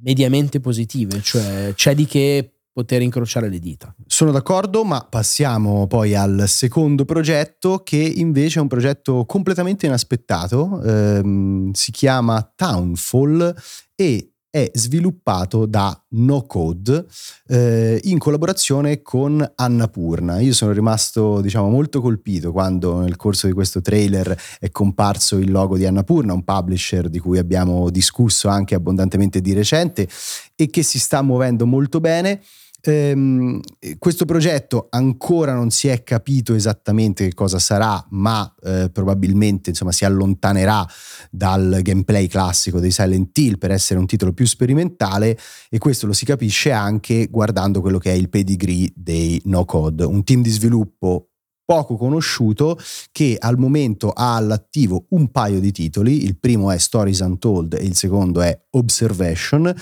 mediamente 0.00 0.58
positive, 0.58 1.20
cioè 1.22 1.72
c'è 1.74 1.94
di 1.94 2.06
che 2.06 2.61
poter 2.72 3.02
incrociare 3.02 3.48
le 3.48 3.58
dita. 3.58 3.94
Sono 4.06 4.30
d'accordo, 4.30 4.84
ma 4.84 5.06
passiamo 5.08 5.86
poi 5.86 6.14
al 6.14 6.44
secondo 6.46 7.04
progetto 7.04 7.82
che 7.84 7.96
invece 7.96 8.58
è 8.58 8.62
un 8.62 8.68
progetto 8.68 9.24
completamente 9.26 9.86
inaspettato, 9.86 10.82
ehm, 10.82 11.72
si 11.72 11.90
chiama 11.90 12.52
Townfall 12.54 13.54
e 13.94 14.32
è 14.52 14.70
sviluppato 14.74 15.64
da 15.64 15.98
No 16.10 16.42
Code 16.42 17.06
eh, 17.46 17.98
in 18.04 18.18
collaborazione 18.18 19.00
con 19.00 19.50
Annapurna. 19.54 20.40
Io 20.40 20.52
sono 20.52 20.72
rimasto 20.72 21.40
diciamo 21.40 21.70
molto 21.70 22.02
colpito 22.02 22.52
quando 22.52 23.00
nel 23.00 23.16
corso 23.16 23.46
di 23.46 23.54
questo 23.54 23.80
trailer 23.80 24.38
è 24.58 24.70
comparso 24.70 25.38
il 25.38 25.50
logo 25.50 25.78
di 25.78 25.86
Annapurna, 25.86 26.34
un 26.34 26.44
publisher 26.44 27.08
di 27.08 27.18
cui 27.18 27.38
abbiamo 27.38 27.88
discusso 27.88 28.48
anche 28.48 28.74
abbondantemente 28.74 29.40
di 29.40 29.54
recente 29.54 30.06
e 30.54 30.68
che 30.68 30.82
si 30.82 30.98
sta 30.98 31.22
muovendo 31.22 31.64
molto 31.64 31.98
bene. 32.00 32.42
Ehm, 32.84 33.60
questo 33.98 34.24
progetto 34.24 34.88
ancora 34.90 35.54
non 35.54 35.70
si 35.70 35.86
è 35.86 36.02
capito 36.02 36.54
esattamente 36.54 37.24
che 37.24 37.34
cosa 37.34 37.60
sarà, 37.60 38.04
ma 38.10 38.52
eh, 38.62 38.90
probabilmente 38.92 39.70
insomma, 39.70 39.92
si 39.92 40.04
allontanerà 40.04 40.84
dal 41.30 41.78
gameplay 41.82 42.26
classico 42.26 42.80
dei 42.80 42.90
Silent 42.90 43.36
Hill 43.38 43.58
per 43.58 43.70
essere 43.70 44.00
un 44.00 44.06
titolo 44.06 44.32
più 44.32 44.46
sperimentale 44.46 45.38
e 45.70 45.78
questo 45.78 46.06
lo 46.06 46.12
si 46.12 46.24
capisce 46.24 46.72
anche 46.72 47.28
guardando 47.30 47.80
quello 47.80 47.98
che 47.98 48.10
è 48.10 48.14
il 48.14 48.28
pedigree 48.28 48.90
dei 48.94 49.40
No 49.44 49.64
Code, 49.64 50.04
un 50.04 50.24
team 50.24 50.42
di 50.42 50.50
sviluppo 50.50 51.28
poco 51.72 51.96
conosciuto 51.96 52.78
che 53.12 53.38
al 53.40 53.56
momento 53.56 54.10
ha 54.10 54.36
all'attivo 54.36 55.06
un 55.12 55.30
paio 55.30 55.58
di 55.58 55.72
titoli, 55.72 56.22
il 56.22 56.36
primo 56.38 56.70
è 56.70 56.76
Stories 56.76 57.20
Untold 57.20 57.72
e 57.72 57.84
il 57.84 57.96
secondo 57.96 58.42
è 58.42 58.60
Observation. 58.72 59.74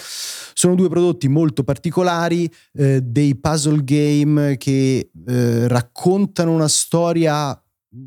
Sono 0.55 0.77
due 0.77 0.89
prodotti 0.89 1.27
molto 1.27 1.65
particolari, 1.65 2.49
eh, 2.75 3.01
dei 3.03 3.35
puzzle 3.35 3.83
game 3.83 4.57
che 4.57 5.11
eh, 5.27 5.67
raccontano 5.67 6.53
una 6.53 6.69
storia 6.69 7.61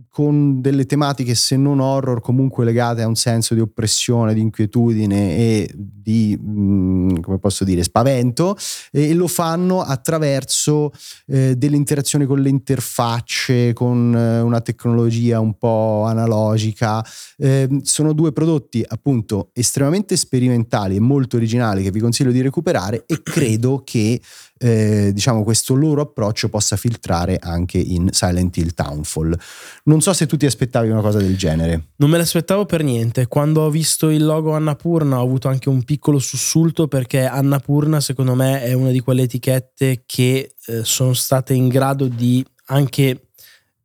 con 0.10 0.62
delle 0.62 0.86
tematiche 0.86 1.36
se 1.36 1.58
non 1.58 1.82
horror 1.82 2.22
comunque 2.22 2.64
legate 2.64 3.02
a 3.02 3.08
un 3.08 3.16
senso 3.16 3.54
di 3.54 3.60
oppressione, 3.60 4.34
di 4.34 4.40
inquietudine 4.40 5.36
e 5.36 5.72
di, 5.76 6.38
come 6.40 7.38
posso 7.40 7.66
dire, 7.66 7.84
spavento 7.84 8.56
e 8.92 9.14
lo 9.14 9.28
fanno 9.28 9.82
attraverso 9.82 10.92
eh, 11.28 11.56
delle 11.58 11.76
interazioni 11.76 12.26
con 12.26 12.40
le 12.40 12.48
interfacce, 12.48 13.74
con 13.74 14.16
eh, 14.16 14.40
una 14.40 14.62
tecnologia 14.62 15.42
un 15.42 15.58
po' 15.58 16.04
analogica. 16.06 17.06
Eh, 17.38 17.68
sono 17.82 18.14
due 18.14 18.32
prodotti 18.32 18.86
appunto 18.88 19.50
estremamente 19.54 20.16
sperimentali 20.16 20.96
e 20.96 21.02
molto 21.02 21.36
originali 21.36 21.84
che 21.84 21.92
vi 21.92 22.00
consiglio 22.00 22.32
di 22.32 22.42
recuperare 22.42 23.04
e 23.06 23.22
credo 23.22 23.82
che 23.84 24.22
eh, 24.64 25.12
diciamo 25.14 25.44
questo 25.44 25.74
loro 25.76 26.02
approccio 26.02 26.48
possa 26.48 26.78
filtrare 26.78 27.38
anche 27.42 27.78
in 27.78 28.08
Silent 28.12 28.56
Hill 28.56 28.74
Townfall. 28.74 29.38
Non 29.84 30.00
so 30.00 30.14
se 30.14 30.26
tu 30.26 30.38
ti 30.38 30.46
aspettavi 30.46 30.90
una 30.90 31.02
cosa 31.02 31.18
del 31.18 31.36
genere. 31.36 31.90
Non 31.98 32.10
me 32.10 32.18
l'aspettavo 32.18 32.66
per 32.66 32.82
niente. 32.82 33.28
Quando 33.28 33.62
ho 33.62 33.70
visto 33.70 34.10
il 34.10 34.24
logo 34.24 34.54
Annapurna 34.54 35.20
ho 35.20 35.24
avuto 35.24 35.50
anche 35.50 35.68
un 35.68 35.84
piccolo 35.84 36.18
sussulto 36.18 36.88
perché 36.88 37.26
Annapurna 37.26 38.00
secondo 38.00 38.36
me 38.36 38.64
è 38.64 38.72
una 38.72 38.92
di 38.92 39.02
quelle 39.02 39.24
etichette 39.24 40.04
che 40.06 40.56
eh, 40.66 40.84
sono 40.86 41.14
state 41.14 41.54
in 41.54 41.68
grado 41.68 42.08
di 42.08 42.46
anche 42.68 43.23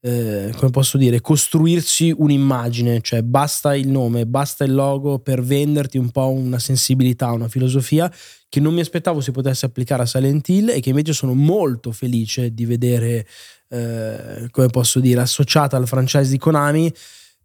eh, 0.00 0.52
come 0.56 0.70
posso 0.70 0.96
dire, 0.96 1.20
costruirsi 1.20 2.14
un'immagine, 2.16 3.00
cioè 3.00 3.22
basta 3.22 3.74
il 3.74 3.88
nome, 3.88 4.26
basta 4.26 4.64
il 4.64 4.74
logo 4.74 5.18
per 5.18 5.42
venderti 5.42 5.98
un 5.98 6.10
po' 6.10 6.28
una 6.30 6.58
sensibilità, 6.58 7.32
una 7.32 7.48
filosofia 7.48 8.12
che 8.48 8.60
non 8.60 8.74
mi 8.74 8.80
aspettavo 8.80 9.20
si 9.20 9.30
potesse 9.30 9.66
applicare 9.66 10.02
a 10.02 10.06
Silent 10.06 10.48
Hill 10.48 10.68
e 10.70 10.80
che 10.80 10.90
invece 10.90 11.12
sono 11.12 11.34
molto 11.34 11.92
felice 11.92 12.54
di 12.54 12.64
vedere, 12.64 13.26
eh, 13.68 14.48
come 14.50 14.68
posso 14.68 15.00
dire, 15.00 15.20
associata 15.20 15.76
al 15.76 15.86
franchise 15.86 16.30
di 16.30 16.38
Konami 16.38 16.92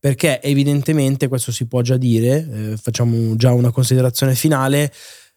perché 0.03 0.41
evidentemente, 0.41 1.29
questo 1.29 1.53
si 1.53 1.65
può 1.65 1.81
già 1.81 1.95
dire, 1.95 2.45
eh, 2.51 2.77
facciamo 2.77 3.37
già 3.37 3.53
una 3.53 3.71
considerazione 3.71 4.35
finale, 4.35 4.91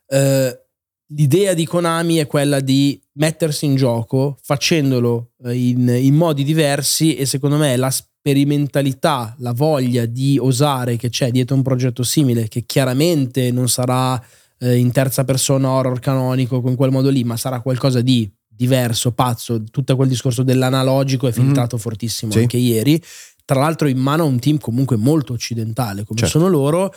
eh, 0.08 0.65
l'idea 1.08 1.54
di 1.54 1.66
Konami 1.66 2.16
è 2.16 2.26
quella 2.26 2.60
di 2.60 3.00
mettersi 3.12 3.64
in 3.64 3.76
gioco 3.76 4.38
facendolo 4.42 5.30
eh, 5.44 5.54
in, 5.54 5.88
in, 5.88 6.14
modi 6.14 6.42
diversi 6.44 7.14
e 7.14 7.26
secondo 7.26 7.56
me 7.56 7.76
la 7.76 7.90
sperimentalità, 7.90 9.34
la 9.38 9.52
voglia 9.52 10.04
di 10.04 10.38
osare 10.40 10.96
che 10.96 11.08
c'è 11.08 11.30
dietro 11.30 11.54
un 11.54 11.62
progetto 11.62 12.02
simile, 12.02 12.48
che 12.48 12.64
chiaramente 12.66 13.50
non 13.52 13.68
sarà 13.68 14.20
eh, 14.58 14.76
in 14.76 14.90
terza 14.90 15.25
persona 15.25 15.70
horror 15.70 16.00
canonico 16.00 16.60
con 16.60 16.75
quel 16.75 16.90
modo 16.90 17.08
lì, 17.08 17.22
ma 17.25 17.36
sarà 17.36 17.60
qualcosa 17.60 18.00
di 18.00 18.28
diverso, 18.48 19.12
pazzo, 19.12 19.62
tutto 19.64 19.94
quel 19.96 20.08
discorso 20.08 20.42
dell'analogico 20.42 21.28
è 21.28 21.32
mhm. 21.36 21.44
filtrato 21.44 21.76
mm. 21.76 21.78
fortissimo 21.78 22.32
sì. 22.32 22.38
anche 22.38 22.56
ieri. 22.56 23.00
Tra 23.44 23.60
l'altro 23.60 23.86
in 23.86 23.98
mano 23.98 24.25
a 24.25 24.26
un 24.26 24.40
team 24.40 24.58
comunque 24.58 24.96
molto 24.96 25.32
occidentale 25.32 26.04
come 26.04 26.18
certo. 26.18 26.38
sono 26.38 26.50
loro 26.50 26.92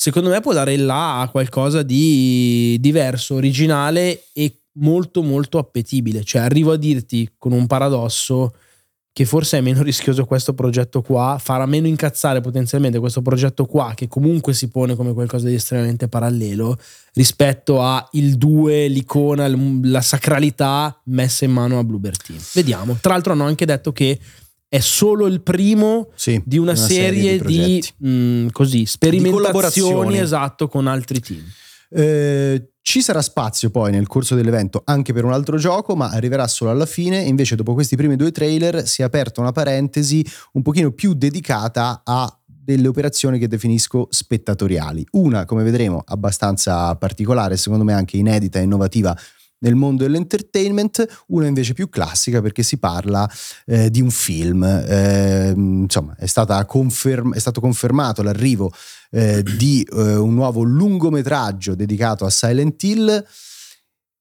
secondo 0.00 0.28
me 0.30 0.40
può 0.40 0.52
dare 0.52 0.74
il 0.74 0.84
là 0.84 1.20
a 1.20 1.28
qualcosa 1.28 1.82
di 1.82 2.76
diverso, 2.78 3.34
originale 3.34 4.26
e 4.32 4.60
molto 4.74 5.22
molto 5.22 5.58
appetibile. 5.58 6.22
Cioè 6.22 6.42
arrivo 6.42 6.70
a 6.70 6.76
dirti 6.76 7.28
con 7.36 7.50
un 7.50 7.66
paradosso 7.66 8.54
che 9.12 9.24
forse 9.24 9.58
è 9.58 9.60
meno 9.60 9.82
rischioso 9.82 10.24
questo 10.24 10.54
progetto 10.54 11.02
qua, 11.02 11.36
farà 11.42 11.66
meno 11.66 11.88
incazzare 11.88 12.40
potenzialmente 12.40 13.00
questo 13.00 13.22
progetto 13.22 13.66
qua 13.66 13.92
che 13.96 14.06
comunque 14.06 14.54
si 14.54 14.68
pone 14.68 14.94
come 14.94 15.12
qualcosa 15.12 15.48
di 15.48 15.54
estremamente 15.54 16.06
parallelo 16.06 16.78
rispetto 17.14 17.82
a 17.82 18.08
il 18.12 18.36
2, 18.36 18.86
l'icona, 18.86 19.52
la 19.82 20.00
sacralità 20.00 20.96
messa 21.06 21.44
in 21.44 21.50
mano 21.50 21.80
a 21.80 21.82
Bluebird 21.82 22.22
Team. 22.22 22.38
Vediamo. 22.54 22.96
Tra 23.00 23.14
l'altro 23.14 23.32
hanno 23.32 23.46
anche 23.46 23.64
detto 23.64 23.90
che 23.90 24.16
è 24.68 24.80
solo 24.80 25.26
il 25.26 25.40
primo 25.40 26.10
sì, 26.14 26.40
di 26.44 26.58
una, 26.58 26.72
una 26.72 26.80
serie, 26.80 27.38
serie, 27.38 27.40
di, 27.40 27.84
di 27.98 28.08
mh, 28.08 28.50
così, 28.50 28.84
sperimentazioni 28.84 30.12
di 30.12 30.18
esatto, 30.18 30.68
con 30.68 30.86
altri 30.86 31.20
team. 31.20 31.42
Eh, 31.90 32.72
ci 32.82 33.00
sarà 33.00 33.22
spazio 33.22 33.70
poi 33.70 33.90
nel 33.92 34.06
corso 34.06 34.34
dell'evento 34.34 34.82
anche 34.84 35.12
per 35.12 35.24
un 35.24 35.32
altro 35.32 35.56
gioco, 35.56 35.96
ma 35.96 36.10
arriverà 36.10 36.46
solo 36.46 36.70
alla 36.70 36.86
fine. 36.86 37.20
Invece, 37.20 37.56
dopo 37.56 37.72
questi 37.74 37.96
primi 37.96 38.16
due 38.16 38.30
trailer, 38.30 38.86
si 38.86 39.02
è 39.02 39.04
aperta 39.04 39.40
una 39.40 39.52
parentesi 39.52 40.24
un 40.52 40.62
pochino 40.62 40.90
più 40.92 41.14
dedicata 41.14 42.02
a 42.04 42.32
delle 42.44 42.88
operazioni 42.88 43.38
che 43.38 43.48
definisco 43.48 44.08
spettatoriali. 44.10 45.06
Una, 45.12 45.46
come 45.46 45.62
vedremo, 45.62 46.02
abbastanza 46.04 46.94
particolare, 46.96 47.56
secondo 47.56 47.84
me 47.84 47.94
anche 47.94 48.18
inedita 48.18 48.58
e 48.58 48.62
innovativa 48.62 49.16
nel 49.60 49.74
mondo 49.74 50.04
dell'entertainment, 50.04 51.24
una 51.28 51.46
invece 51.46 51.72
più 51.72 51.88
classica 51.88 52.40
perché 52.40 52.62
si 52.62 52.78
parla 52.78 53.28
eh, 53.66 53.90
di 53.90 54.00
un 54.00 54.10
film. 54.10 54.62
Eh, 54.62 55.52
insomma, 55.56 56.14
è, 56.16 56.26
conferm- 56.66 57.34
è, 57.34 57.38
stato 57.38 57.60
confermato 57.60 58.22
l'arrivo 58.22 58.72
eh, 59.10 59.42
di 59.42 59.86
eh, 59.90 60.16
un 60.16 60.34
nuovo 60.34 60.62
lungometraggio 60.62 61.74
dedicato 61.74 62.24
a 62.24 62.30
Silent 62.30 62.82
Hill 62.82 63.26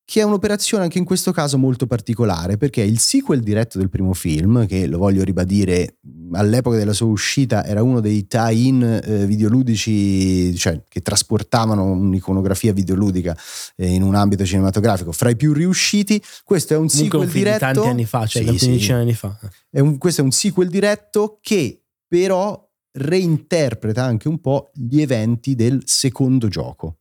che 0.09 0.21
è 0.21 0.23
un'operazione 0.23 0.83
anche 0.83 0.99
in 0.99 1.03
questo 1.03 1.33
caso 1.33 1.57
molto 1.57 1.85
particolare, 1.85 2.55
perché 2.55 2.81
il 2.81 2.97
sequel 2.97 3.41
diretto 3.41 3.77
del 3.77 3.89
primo 3.89 4.13
film, 4.13 4.65
che 4.65 4.87
lo 4.87 4.99
voglio 4.99 5.21
ribadire, 5.21 5.97
all'epoca 6.31 6.77
della 6.77 6.93
sua 6.93 7.07
uscita 7.07 7.65
era 7.65 7.83
uno 7.83 7.99
dei 7.99 8.25
tie-in 8.25 9.01
eh, 9.03 9.25
videoludici, 9.25 10.55
cioè 10.55 10.81
che 10.87 11.01
trasportavano 11.01 11.83
un'iconografia 11.83 12.71
videoludica 12.71 13.37
eh, 13.75 13.93
in 13.93 14.01
un 14.01 14.15
ambito 14.15 14.45
cinematografico, 14.45 15.11
fra 15.11 15.29
i 15.29 15.35
più 15.35 15.51
riusciti, 15.51 16.23
questo 16.45 16.73
è 16.73 16.77
un 16.77 16.87
Comunque 16.87 17.25
sequel 17.25 17.43
diretto... 17.43 17.59
tanti 17.59 17.89
anni 17.89 18.05
fa, 18.05 18.25
cioè 18.25 18.43
sì, 18.43 18.47
15 18.47 18.79
sì. 18.79 18.91
anni 18.93 19.13
fa. 19.13 19.37
È 19.69 19.81
un, 19.81 19.97
questo 19.97 20.21
è 20.21 20.23
un 20.23 20.31
sequel 20.31 20.69
diretto 20.69 21.39
che 21.41 21.81
però 22.07 22.65
reinterpreta 22.93 24.05
anche 24.05 24.29
un 24.29 24.39
po' 24.39 24.71
gli 24.73 25.01
eventi 25.01 25.53
del 25.53 25.81
secondo 25.83 26.47
gioco. 26.47 26.96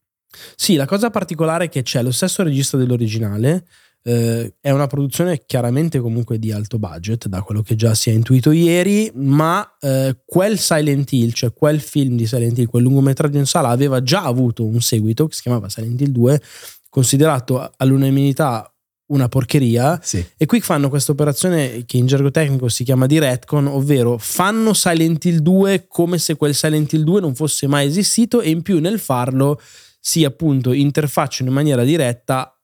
Sì, 0.54 0.76
la 0.76 0.86
cosa 0.86 1.10
particolare 1.10 1.64
è 1.64 1.68
che 1.68 1.82
c'è 1.82 2.02
lo 2.02 2.12
stesso 2.12 2.42
regista 2.42 2.76
dell'originale, 2.76 3.64
eh, 4.06 4.54
è 4.60 4.70
una 4.70 4.86
produzione 4.86 5.42
chiaramente 5.46 5.98
comunque 5.98 6.38
di 6.38 6.52
alto 6.52 6.78
budget, 6.78 7.26
da 7.26 7.42
quello 7.42 7.62
che 7.62 7.74
già 7.74 7.92
si 7.94 8.10
è 8.10 8.12
intuito 8.12 8.52
ieri, 8.52 9.10
ma 9.14 9.68
eh, 9.80 10.18
quel 10.24 10.58
Silent 10.58 11.10
Hill, 11.10 11.32
cioè 11.32 11.52
quel 11.52 11.80
film 11.80 12.16
di 12.16 12.26
Silent 12.26 12.56
Hill, 12.56 12.66
quel 12.66 12.84
lungometraggio 12.84 13.38
in 13.38 13.46
sala, 13.46 13.68
aveva 13.68 14.02
già 14.02 14.22
avuto 14.22 14.64
un 14.64 14.80
seguito 14.80 15.26
che 15.26 15.34
si 15.34 15.42
chiamava 15.42 15.68
Silent 15.68 16.00
Hill 16.00 16.12
2, 16.12 16.40
considerato 16.88 17.68
all'unanimità 17.76 18.70
una 19.08 19.28
porcheria 19.28 20.00
sì. 20.02 20.24
e 20.36 20.46
qui 20.46 20.60
fanno 20.60 20.88
questa 20.88 21.12
operazione 21.12 21.84
che 21.86 21.96
in 21.96 22.06
gergo 22.06 22.30
tecnico 22.30 22.68
si 22.68 22.82
chiama 22.82 23.06
di 23.06 23.20
retcon 23.20 23.68
ovvero 23.68 24.18
fanno 24.18 24.72
Silent 24.72 25.24
Hill 25.24 25.38
2 25.38 25.86
come 25.88 26.18
se 26.18 26.34
quel 26.34 26.54
Silent 26.54 26.92
Hill 26.92 27.04
2 27.04 27.20
non 27.20 27.34
fosse 27.36 27.68
mai 27.68 27.86
esistito 27.86 28.40
e 28.40 28.50
in 28.50 28.62
più 28.62 28.80
nel 28.80 28.98
farlo 28.98 29.60
si 30.06 30.24
appunto 30.24 30.72
interfacciano 30.72 31.48
in 31.48 31.56
maniera 31.56 31.82
diretta 31.82 32.56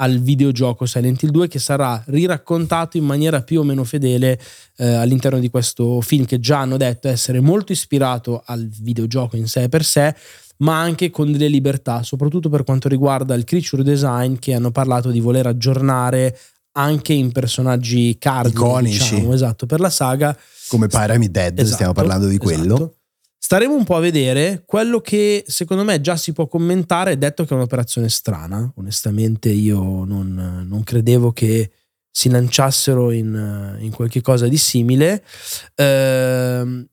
al 0.00 0.18
videogioco 0.18 0.86
Silent 0.86 1.22
Hill 1.22 1.30
2 1.30 1.46
che 1.46 1.60
sarà 1.60 2.02
riraccontato 2.08 2.96
in 2.96 3.04
maniera 3.04 3.42
più 3.42 3.60
o 3.60 3.62
meno 3.62 3.84
fedele 3.84 4.40
eh, 4.76 4.94
all'interno 4.94 5.38
di 5.38 5.50
questo 5.50 6.00
film 6.00 6.24
che 6.24 6.40
già 6.40 6.58
hanno 6.58 6.76
detto 6.76 7.06
essere 7.06 7.38
molto 7.38 7.70
ispirato 7.70 8.42
al 8.44 8.66
videogioco 8.66 9.36
in 9.36 9.46
sé 9.46 9.68
per 9.68 9.84
sé 9.84 10.12
ma 10.58 10.80
anche 10.80 11.10
con 11.10 11.30
delle 11.30 11.46
libertà 11.46 12.02
soprattutto 12.02 12.48
per 12.48 12.64
quanto 12.64 12.88
riguarda 12.88 13.36
il 13.36 13.44
creature 13.44 13.84
design 13.84 14.34
che 14.40 14.52
hanno 14.52 14.72
parlato 14.72 15.12
di 15.12 15.20
voler 15.20 15.46
aggiornare 15.46 16.36
anche 16.72 17.12
in 17.12 17.30
personaggi 17.30 18.16
cardini 18.18 18.90
diciamo, 18.90 19.32
esatto 19.32 19.66
per 19.66 19.78
la 19.78 19.90
saga. 19.90 20.36
Come 20.68 20.88
Pyramid 20.88 21.30
Dead 21.30 21.56
esatto, 21.56 21.74
stiamo 21.74 21.92
parlando 21.92 22.26
di 22.26 22.38
quello. 22.38 22.74
esatto. 22.74 22.94
Staremo 23.42 23.74
un 23.74 23.84
po' 23.84 23.96
a 23.96 24.00
vedere 24.00 24.64
quello 24.66 25.00
che 25.00 25.44
secondo 25.46 25.82
me 25.82 26.02
già 26.02 26.14
si 26.14 26.34
può 26.34 26.46
commentare, 26.46 27.16
detto 27.16 27.44
che 27.44 27.54
è 27.54 27.56
un'operazione 27.56 28.10
strana. 28.10 28.70
Onestamente 28.76 29.48
io 29.48 30.04
non, 30.04 30.66
non 30.68 30.84
credevo 30.84 31.32
che 31.32 31.70
si 32.10 32.28
lanciassero 32.28 33.10
in, 33.10 33.78
in 33.80 33.90
qualche 33.92 34.20
cosa 34.20 34.46
di 34.46 34.58
simile. 34.58 35.24
Eh, 35.74 36.86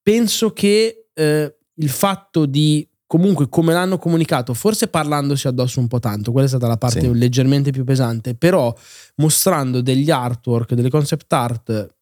penso 0.00 0.52
che 0.52 1.08
eh, 1.12 1.56
il 1.74 1.88
fatto 1.88 2.46
di 2.46 2.88
comunque 3.04 3.48
come 3.48 3.72
l'hanno 3.72 3.98
comunicato, 3.98 4.54
forse 4.54 4.86
parlandosi 4.86 5.48
addosso 5.48 5.80
un 5.80 5.88
po' 5.88 5.98
tanto, 5.98 6.30
quella 6.30 6.46
è 6.46 6.50
stata 6.50 6.68
la 6.68 6.76
parte 6.76 7.00
sì. 7.00 7.14
leggermente 7.14 7.72
più 7.72 7.82
pesante, 7.82 8.36
però 8.36 8.72
mostrando 9.16 9.80
degli 9.80 10.10
artwork, 10.10 10.74
delle 10.74 10.90
concept 10.90 11.32
art 11.32 11.96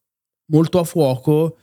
molto 0.51 0.79
a 0.79 0.85
fuoco 0.85 1.57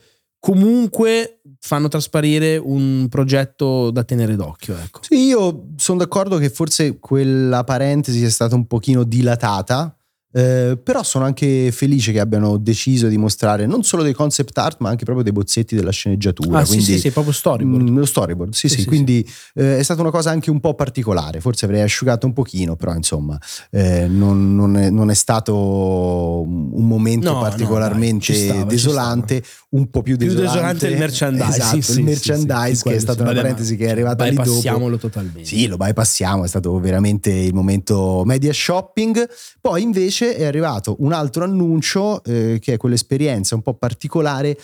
comunque 0.44 1.40
fanno 1.66 1.88
trasparire 1.88 2.58
un 2.58 3.08
progetto 3.10 3.90
da 3.90 4.04
tenere 4.04 4.36
d'occhio. 4.36 4.76
Ecco. 4.76 5.00
Sì, 5.02 5.28
io 5.28 5.68
sono 5.78 6.00
d'accordo 6.00 6.38
che 6.38 6.50
forse 6.50 7.00
quella 7.00 7.64
parentesi 7.64 8.22
è 8.22 8.30
stata 8.30 8.54
un 8.54 8.68
pochino 8.68 9.06
dilatata 9.06 9.98
eh, 10.36 10.80
però 10.82 11.04
sono 11.04 11.26
anche 11.26 11.72
felice 11.72 12.12
che 12.12 12.20
abbiano 12.20 12.58
deciso 12.58 13.08
di 13.08 13.18
mostrare 13.18 13.68
non 13.68 13.84
solo 13.84 14.02
dei 14.02 14.14
concept 14.14 14.58
art, 14.58 14.78
ma 14.80 14.90
anche 14.90 15.04
proprio 15.04 15.24
dei 15.24 15.32
bozzetti 15.32 15.76
della 15.76 15.92
sceneggiatura. 15.92 16.60
Ah, 16.60 16.66
quindi, 16.66 16.84
sì, 16.84 16.94
sì, 16.94 17.00
sì, 17.00 17.12
proprio 17.12 17.34
storyboard. 17.34 17.88
Mh, 17.88 17.98
lo 18.00 18.06
storyboard, 18.06 18.54
sì, 18.54 18.68
sì. 18.68 18.82
sì 18.82 18.86
quindi 18.88 19.28
eh, 19.54 19.78
è 19.78 19.84
stata 19.84 20.02
una 20.02 20.10
cosa 20.10 20.32
anche 20.32 20.50
un 20.50 20.60
po' 20.60 20.74
particolare. 20.74 21.40
Forse 21.40 21.66
avrei 21.66 21.82
asciugato 21.82 22.26
un 22.26 22.34
pochino, 22.34 22.76
però 22.76 22.96
insomma, 22.96 23.38
eh, 23.70 24.08
non, 24.08 24.56
non, 24.56 24.76
è, 24.76 24.90
non, 24.90 25.12
è, 25.12 25.14
stato 25.14 25.56
un 25.56 26.88
momento 26.88 27.32
no, 27.32 27.40
particolarmente 27.40 28.32
no, 28.32 28.38
dai, 28.38 28.48
stava, 28.48 28.64
desolante, 28.64 29.44
un 29.70 29.90
po' 29.92 30.02
più 30.02 30.16
desolante. 30.16 30.42
Più 30.42 30.52
desolante 30.52 30.88
il 30.88 30.98
merchandise. 30.98 31.58
Esatto, 31.58 32.00
il 32.00 32.04
merchandise 32.04 32.84
che 32.84 32.96
è 32.96 33.00
stata 33.00 33.22
una 33.22 33.34
parentesi 33.34 33.76
che 33.76 33.86
è 33.86 33.92
arrivata 33.92 34.24
lì 34.24 34.36
dopo. 34.36 34.50
Bypassiamolo 34.50 34.98
totalmente. 34.98 35.46
Sì, 35.46 35.68
lo 35.68 35.78
bypassiamo, 35.78 36.44
è 36.44 36.48
stato 36.48 36.80
veramente 36.80 37.30
il 37.30 37.54
momento 37.54 38.24
media 38.26 38.52
shopping. 38.52 39.30
Poi 39.62 39.84
invece 39.84 40.23
invece 40.24 40.36
è 40.36 40.46
arrivato 40.46 40.96
un 41.00 41.12
altro 41.12 41.44
annuncio 41.44 42.24
eh, 42.24 42.58
che 42.60 42.74
è 42.74 42.78
quell'esperienza 42.78 43.56
un 43.56 43.62
po' 43.62 43.74
particolare 43.74 44.58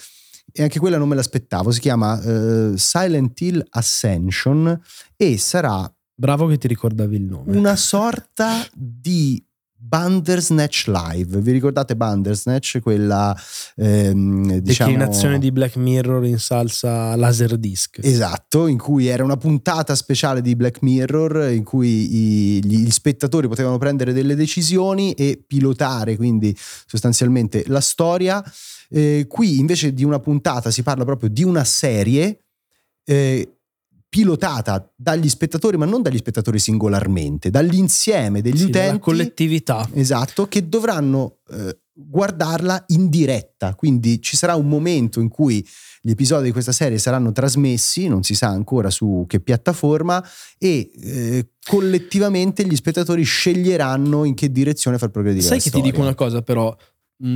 e 0.52 0.64
anche 0.64 0.80
quella 0.80 0.98
non 0.98 1.08
me 1.08 1.16
l'aspettavo, 1.16 1.70
si 1.72 1.80
chiama 1.80 2.20
eh, 2.22 2.74
Silent 2.76 3.40
Hill 3.42 3.66
Ascension 3.70 4.80
e 5.16 5.38
sarà... 5.38 5.92
Bravo 6.20 6.48
che 6.48 6.58
ti 6.58 6.68
ricordavi 6.68 7.16
il 7.16 7.22
nome. 7.22 7.56
Una 7.56 7.78
sorta 7.78 8.68
di 8.74 9.42
Bandersnatch 9.90 10.86
Live. 10.86 11.42
Vi 11.42 11.52
ricordate 11.52 11.96
Bandersnatch? 11.96 12.80
Quella 12.80 13.36
ehm, 13.76 14.60
diciamo... 14.60 14.92
declinazione 14.92 15.40
di 15.40 15.52
Black 15.52 15.78
Mirror 15.78 16.26
in 16.26 16.38
salsa 16.38 17.16
Laserdisc. 17.16 17.98
Esatto, 18.04 18.68
in 18.68 18.78
cui 18.78 19.08
era 19.08 19.24
una 19.24 19.38
puntata 19.38 19.96
speciale 19.96 20.42
di 20.44 20.56
Black 20.56 20.84
Mirror 20.84 21.52
in 21.52 21.64
cui 21.64 21.88
i, 21.88 22.64
gli, 22.64 22.84
gli 22.84 22.92
spettatori 22.92 23.48
potevano 23.48 23.80
prendere 23.80 24.14
delle 24.14 24.36
decisioni 24.36 25.14
e 25.14 25.44
pilotare 25.46 26.16
quindi 26.16 26.56
sostanzialmente 26.86 27.64
la 27.66 27.82
storia. 27.82 28.44
Eh, 28.92 29.26
qui 29.28 29.58
invece 29.58 29.92
di 29.94 30.04
una 30.04 30.20
puntata 30.20 30.70
si 30.70 30.84
parla 30.84 31.04
proprio 31.04 31.30
di 31.30 31.44
una 31.44 31.64
serie. 31.64 32.44
Eh, 33.04 33.59
pilotata 34.10 34.92
dagli 34.96 35.30
spettatori, 35.30 35.78
ma 35.78 35.86
non 35.86 36.02
dagli 36.02 36.18
spettatori 36.18 36.58
singolarmente, 36.58 37.52
dall'insieme 37.52 38.42
degli 38.42 38.58
sì, 38.58 38.66
utenti. 38.66 38.94
La 38.94 39.00
collettività. 39.00 39.88
Esatto, 39.94 40.48
che 40.48 40.68
dovranno 40.68 41.38
eh, 41.52 41.78
guardarla 41.94 42.86
in 42.88 43.10
diretta. 43.10 43.76
Quindi 43.76 44.22
ci 44.22 44.36
sarà 44.36 44.56
un 44.56 44.68
momento 44.68 45.20
in 45.20 45.30
cui 45.30 45.66
gli 46.02 46.12
episodi 46.12 46.46
di 46.46 46.52
questa 46.52 46.72
serie 46.72 46.98
saranno 46.98 47.32
trasmessi, 47.32 48.08
non 48.08 48.24
si 48.24 48.34
sa 48.34 48.48
ancora 48.48 48.90
su 48.90 49.26
che 49.28 49.42
piattaforma, 49.42 50.26
e 50.58 50.92
eh, 50.96 51.50
collettivamente 51.64 52.66
gli 52.66 52.76
spettatori 52.76 53.24
sceglieranno 53.24 54.24
in 54.24 54.34
che 54.34 54.52
direzione 54.52 54.98
far 54.98 55.10
progredire 55.10 55.46
Sai 55.46 55.60
che 55.60 55.70
storia. 55.70 55.86
ti 55.86 55.92
dico 55.92 56.02
una 56.02 56.16
cosa 56.16 56.42
però, 56.42 56.76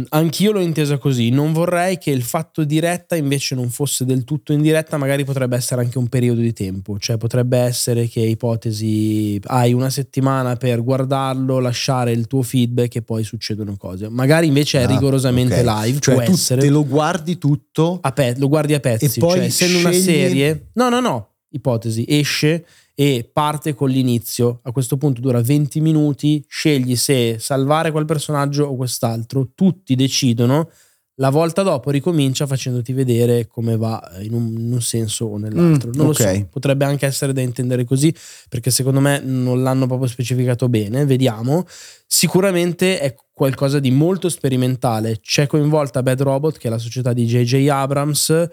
anch'io 0.09 0.51
l'ho 0.53 0.61
intesa 0.61 0.97
così, 0.97 1.29
non 1.29 1.51
vorrei 1.51 1.97
che 1.97 2.11
il 2.11 2.23
fatto 2.23 2.63
diretta 2.63 3.17
invece 3.17 3.53
non 3.53 3.69
fosse 3.69 4.05
del 4.05 4.23
tutto 4.23 4.53
in 4.53 4.61
diretta, 4.61 4.95
magari 4.97 5.25
potrebbe 5.25 5.57
essere 5.57 5.81
anche 5.81 5.97
un 5.97 6.07
periodo 6.07 6.39
di 6.39 6.53
tempo, 6.53 6.97
cioè 6.99 7.17
potrebbe 7.17 7.57
essere 7.57 8.07
che 8.07 8.21
ipotesi 8.21 9.39
hai 9.45 9.73
una 9.73 9.89
settimana 9.89 10.55
per 10.55 10.81
guardarlo, 10.81 11.59
lasciare 11.59 12.11
il 12.13 12.27
tuo 12.27 12.43
feedback 12.43 12.95
e 12.95 13.01
poi 13.01 13.23
succedono 13.23 13.75
cose. 13.75 14.07
Magari 14.07 14.47
invece 14.47 14.79
è 14.79 14.83
ah, 14.83 14.87
rigorosamente 14.87 15.59
okay. 15.59 15.85
live, 15.85 15.99
cioè 15.99 16.15
può 16.15 16.23
essere. 16.23 16.61
Te 16.61 16.69
lo 16.69 16.85
guardi 16.85 17.37
tutto 17.37 17.99
a 18.01 18.11
pe- 18.11 18.35
lo 18.37 18.47
guardi 18.47 18.73
a 18.73 18.79
pezzi, 18.79 19.19
e 19.19 19.19
poi 19.19 19.35
cioè 19.35 19.45
essendo 19.45 19.79
scegli... 19.79 19.85
una 19.85 20.01
serie, 20.01 20.69
no, 20.73 20.87
no, 20.87 21.01
no, 21.01 21.31
ipotesi, 21.49 22.05
esce 22.07 22.65
e 22.95 23.29
parte 23.31 23.73
con 23.73 23.89
l'inizio. 23.89 24.59
A 24.63 24.71
questo 24.71 24.97
punto 24.97 25.21
dura 25.21 25.41
20 25.41 25.81
minuti, 25.81 26.43
scegli 26.47 26.95
se 26.95 27.37
salvare 27.39 27.91
quel 27.91 28.05
personaggio 28.05 28.65
o 28.65 28.75
quest'altro, 28.75 29.51
tutti 29.55 29.95
decidono. 29.95 30.69
La 31.17 31.29
volta 31.29 31.61
dopo 31.61 31.91
ricomincia 31.91 32.47
facendoti 32.47 32.91
vedere 32.91 33.45
come 33.45 33.77
va 33.77 34.01
in 34.21 34.33
un, 34.33 34.47
in 34.57 34.73
un 34.73 34.81
senso 34.81 35.25
o 35.25 35.37
nell'altro. 35.37 35.89
Mm, 35.89 35.93
non 35.93 36.07
okay. 36.07 36.33
lo 36.33 36.39
so, 36.39 36.47
potrebbe 36.49 36.85
anche 36.85 37.05
essere 37.05 37.33
da 37.33 37.41
intendere 37.41 37.83
così, 37.83 38.13
perché 38.49 38.71
secondo 38.71 38.99
me 38.99 39.19
non 39.19 39.61
l'hanno 39.61 39.85
proprio 39.85 40.07
specificato 40.07 40.69
bene. 40.69 41.05
Vediamo. 41.05 41.65
Sicuramente 42.07 42.99
è 42.99 43.15
qualcosa 43.31 43.79
di 43.79 43.91
molto 43.91 44.27
sperimentale. 44.27 45.19
C'è 45.19 45.45
coinvolta 45.45 46.01
Bad 46.01 46.21
Robot, 46.21 46.57
che 46.57 46.67
è 46.67 46.71
la 46.71 46.79
società 46.79 47.13
di 47.13 47.25
JJ 47.25 47.67
Abrams. 47.67 48.49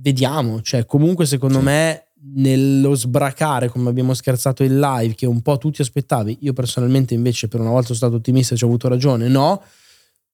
Vediamo, 0.00 0.62
cioè 0.62 0.86
comunque 0.86 1.26
secondo 1.26 1.58
sì. 1.58 1.64
me 1.64 2.07
nello 2.20 2.94
sbracare, 2.94 3.68
come 3.68 3.88
abbiamo 3.88 4.14
scherzato 4.14 4.62
in 4.62 4.78
live, 4.78 5.14
che 5.14 5.26
un 5.26 5.40
po' 5.40 5.58
tutti 5.58 5.80
aspettavi, 5.80 6.38
io 6.40 6.52
personalmente 6.52 7.14
invece 7.14 7.48
per 7.48 7.60
una 7.60 7.70
volta 7.70 7.86
sono 7.86 7.98
stato 7.98 8.16
ottimista 8.16 8.54
e 8.54 8.56
ci 8.56 8.64
ho 8.64 8.66
avuto 8.66 8.88
ragione, 8.88 9.28
no, 9.28 9.62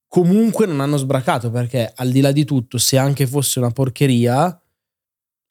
comunque 0.08 0.66
non 0.66 0.80
hanno 0.80 0.96
sbracato 0.96 1.50
perché 1.50 1.92
al 1.94 2.10
di 2.10 2.20
là 2.20 2.32
di 2.32 2.44
tutto, 2.44 2.78
se 2.78 2.96
anche 2.98 3.26
fosse 3.26 3.58
una 3.58 3.70
porcheria, 3.70 4.44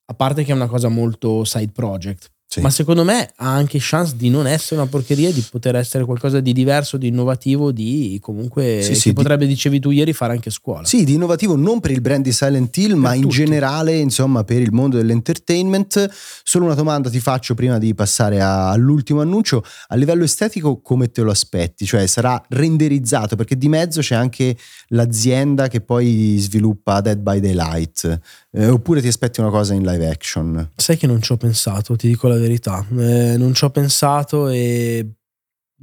a 0.06 0.14
parte 0.14 0.44
che 0.44 0.52
è 0.52 0.56
una 0.56 0.68
cosa 0.68 0.90
molto 0.90 1.44
side 1.44 1.72
project, 1.72 2.32
sì. 2.54 2.62
Ma 2.62 2.70
secondo 2.70 3.04
me 3.04 3.32
ha 3.38 3.52
anche 3.52 3.80
chance 3.82 4.14
di 4.16 4.30
non 4.30 4.46
essere 4.46 4.80
una 4.80 4.88
porcheria, 4.88 5.32
di 5.32 5.44
poter 5.50 5.76
essere 5.76 6.06
qualcosa 6.06 6.40
di 6.40 6.54
diverso, 6.54 6.98
di 6.98 7.08
innovativo, 7.08 7.72
di 7.72 8.20
comunque 8.22 8.82
sì, 8.84 8.94
sì, 8.94 9.12
potrebbe, 9.12 9.48
di... 9.48 9.54
dicevi 9.54 9.80
tu 9.80 9.90
ieri, 9.90 10.14
fare 10.14 10.34
anche 10.34 10.52
scuola. 10.52 10.86
Sì, 10.86 11.04
di 11.04 11.16
innovativo 11.16 11.56
non 11.56 11.80
per 11.80 11.90
il 11.90 12.02
brand 12.02 12.24
di 12.24 12.32
Silent 12.32 12.78
Hill, 12.78 12.90
per 12.90 12.98
ma 12.98 13.14
tutti. 13.14 13.24
in 13.24 13.30
generale, 13.30 13.98
insomma, 13.98 14.44
per 14.44 14.62
il 14.62 14.72
mondo 14.72 14.98
dell'entertainment. 14.98 16.08
Solo 16.44 16.66
una 16.66 16.76
domanda 16.76 17.10
ti 17.10 17.20
faccio 17.20 17.56
prima 17.56 17.80
di 17.80 17.96
passare 17.96 18.40
a, 18.40 18.70
all'ultimo 18.70 19.22
annuncio. 19.22 19.64
A 19.88 19.96
livello 19.96 20.24
estetico, 20.24 20.80
come 20.82 21.10
te 21.10 21.24
lo 21.24 21.32
aspetti? 21.32 21.88
Cioè, 21.88 22.06
sarà 22.06 22.40
renderizzato? 22.50 23.36
Perché 23.36 23.58
di 23.58 23.68
mezzo 23.68 24.02
c'è 24.02 24.14
anche 24.14 24.56
l'azienda 24.90 25.70
che 25.70 25.82
poi 25.82 26.38
sviluppa 26.38 27.02
Dead 27.02 27.18
by 27.18 27.40
Daylight. 27.40 28.20
Eh, 28.56 28.68
oppure 28.68 29.02
ti 29.02 29.08
aspetti 29.08 29.40
una 29.40 29.50
cosa 29.50 29.74
in 29.74 29.84
live 29.84 30.08
action? 30.08 30.72
Sai 30.76 30.96
che 30.96 31.08
non 31.08 31.22
ci 31.22 31.32
ho 31.32 31.38
pensato, 31.38 31.96
ti 31.96 32.08
dico 32.08 32.28
la 32.28 32.38
verità. 32.38 32.86
Eh, 32.96 33.36
non 33.36 33.54
ci 33.56 33.64
ho 33.64 33.72
pensato 33.72 34.48
e 34.48 35.08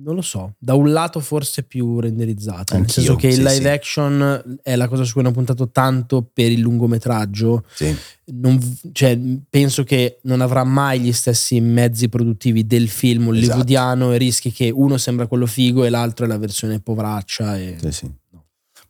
non 0.02 0.14
lo 0.14 0.22
so. 0.22 0.54
Da 0.58 0.74
un 0.74 0.92
lato 0.92 1.20
forse 1.20 1.64
più 1.64 2.00
renderizzata, 2.00 2.78
nel 2.78 2.90
senso 2.90 3.16
che 3.16 3.28
il 3.28 3.42
live 3.42 3.54
sì. 3.54 3.68
action 3.68 4.58
è 4.62 4.76
la 4.76 4.88
cosa 4.88 5.04
su 5.04 5.12
cui 5.12 5.22
hanno 5.22 5.32
puntato 5.32 5.70
tanto 5.70 6.22
per 6.32 6.50
il 6.50 6.60
lungometraggio. 6.60 7.64
Sì. 7.74 7.94
Non, 8.32 8.78
cioè, 8.92 9.18
penso 9.48 9.82
che 9.82 10.20
non 10.22 10.40
avrà 10.40 10.62
mai 10.62 11.00
gli 11.00 11.12
stessi 11.12 11.60
mezzi 11.60 12.08
produttivi 12.08 12.66
del 12.66 12.88
film 12.88 13.22
esatto. 13.22 13.36
hollywoodiano 13.36 14.04
esatto. 14.04 14.14
e 14.14 14.18
rischi 14.18 14.52
che 14.52 14.70
uno 14.70 14.96
sembra 14.96 15.26
quello 15.26 15.46
figo 15.46 15.84
e 15.84 15.90
l'altro 15.90 16.24
è 16.24 16.28
la 16.28 16.38
versione 16.38 16.80
povraccia. 16.80 17.58
E... 17.58 17.76
Sì, 17.80 17.90
sì. 17.90 18.10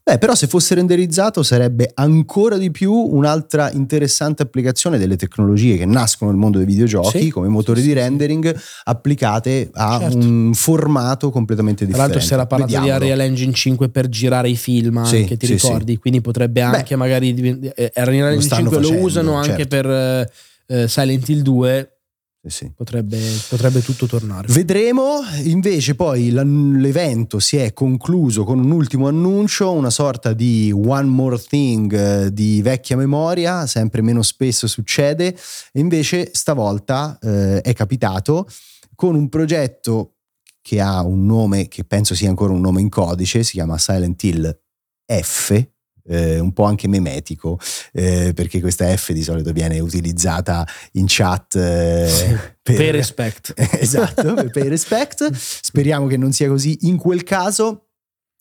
Beh, 0.03 0.19
però 0.19 0.35
se 0.35 0.47
fosse 0.47 0.75
renderizzato 0.75 1.43
sarebbe 1.43 1.91
ancora 1.95 2.57
di 2.57 2.71
più 2.71 2.93
un'altra 2.93 3.71
interessante 3.71 4.43
applicazione 4.43 4.99
delle 4.99 5.17
tecnologie 5.17 5.77
che 5.77 5.85
nascono 5.85 6.31
nel 6.31 6.41
mondo 6.41 6.59
dei 6.59 6.67
videogiochi 6.67 7.21
sì, 7.25 7.31
come 7.31 7.49
motori 7.49 7.81
sì, 7.81 7.89
di 7.89 7.93
rendering 7.93 8.59
applicate 8.85 9.71
a 9.73 9.99
certo. 10.01 10.17
un 10.17 10.53
formato 10.55 11.31
completamente 11.31 11.85
differente. 11.85 11.93
Tra 11.93 12.03
l'altro 12.03 12.21
si 12.21 12.33
era 12.33 12.47
parlato 12.47 12.73
Vediamolo. 12.73 12.99
di 12.99 13.11
Unreal 13.11 13.29
Engine 13.29 13.53
5 13.53 13.89
per 13.91 14.09
girare 14.09 14.49
i 14.49 14.57
film 14.57 14.97
anche, 14.97 15.27
sì, 15.27 15.37
ti 15.37 15.47
ricordi? 15.47 15.99
Quindi 15.99 16.21
potrebbe 16.21 16.63
anche 16.63 16.95
Beh, 16.95 16.97
magari... 16.97 17.29
Eh, 17.75 17.93
Unreal 17.97 18.33
Engine 18.33 18.55
5 18.57 18.77
facendo, 18.77 18.99
lo 18.99 19.05
usano 19.05 19.35
certo. 19.35 19.51
anche 19.51 19.67
per 19.67 19.87
eh, 19.87 20.31
eh 20.67 20.89
Silent 20.89 21.29
Hill 21.29 21.43
2 21.43 22.00
sì. 22.48 22.72
Potrebbe, 22.74 23.18
potrebbe, 23.48 23.83
tutto 23.83 24.07
tornare. 24.07 24.46
Vedremo, 24.50 25.20
invece 25.42 25.94
poi 25.94 26.31
l'evento 26.31 27.38
si 27.38 27.57
è 27.57 27.72
concluso 27.72 28.44
con 28.44 28.59
un 28.59 28.70
ultimo 28.70 29.09
annuncio, 29.09 29.72
una 29.72 29.90
sorta 29.90 30.33
di 30.33 30.72
one 30.74 31.09
more 31.09 31.38
thing 31.38 31.92
eh, 31.92 32.33
di 32.33 32.62
vecchia 32.62 32.96
memoria, 32.96 33.66
sempre 33.66 34.00
meno 34.00 34.22
spesso 34.22 34.66
succede, 34.66 35.37
e 35.72 35.81
invece 35.81 36.31
stavolta 36.33 37.18
eh, 37.20 37.61
è 37.61 37.72
capitato 37.74 38.46
con 38.94 39.14
un 39.14 39.29
progetto 39.29 40.14
che 40.62 40.81
ha 40.81 41.03
un 41.03 41.26
nome 41.26 41.68
che 41.68 41.85
penso 41.85 42.14
sia 42.14 42.29
ancora 42.29 42.53
un 42.53 42.61
nome 42.61 42.81
in 42.81 42.88
codice, 42.88 43.42
si 43.42 43.53
chiama 43.53 43.76
Silent 43.79 44.22
Hill 44.22 44.61
F, 45.07 45.66
eh, 46.11 46.40
un 46.40 46.53
po' 46.53 46.64
anche 46.64 46.88
memetico, 46.88 47.59
eh, 47.92 48.33
perché 48.35 48.61
questa 48.61 48.94
F 48.96 49.12
di 49.12 49.23
solito 49.23 49.53
viene 49.53 49.79
utilizzata 49.79 50.66
in 50.92 51.05
chat 51.07 51.55
eh, 51.55 52.57
per, 52.61 52.77
pay 52.77 52.90
respect. 52.90 53.55
esatto, 53.79 54.35
per 54.51 54.66
respect. 54.66 55.31
Speriamo 55.33 56.07
che 56.07 56.16
non 56.16 56.33
sia 56.33 56.49
così 56.49 56.79
in 56.83 56.96
quel 56.96 57.23
caso. 57.23 57.85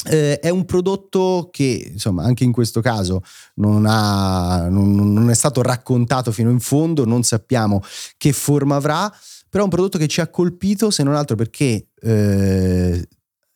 Eh, 0.06 0.40
è 0.40 0.50
un 0.50 0.64
prodotto 0.64 1.50
che, 1.52 1.90
insomma, 1.92 2.24
anche 2.24 2.46
in 2.46 2.54
questo 2.54 2.80
caso 2.80 3.22
non, 3.56 3.86
ha, 3.86 4.70
non, 4.70 4.96
non, 4.96 5.30
è 5.30 5.36
stato 5.36 5.62
raccontato 5.62 6.32
fino 6.32 6.50
in 6.50 6.62
fondo, 6.62 7.04
non 7.04 7.24
sappiamo 7.24 7.84
che 8.16 8.32
forma 8.32 8.78
avrà, 8.78 9.14
però 9.50 9.64
è 9.64 9.66
un 9.66 9.72
prodotto 9.72 9.98
che 9.98 10.08
ci 10.08 10.22
ha 10.22 10.30
colpito, 10.30 10.90
se 10.90 11.04
non 11.04 11.16
altro 11.16 11.36
perché 11.36 11.90
eh, 12.02 13.06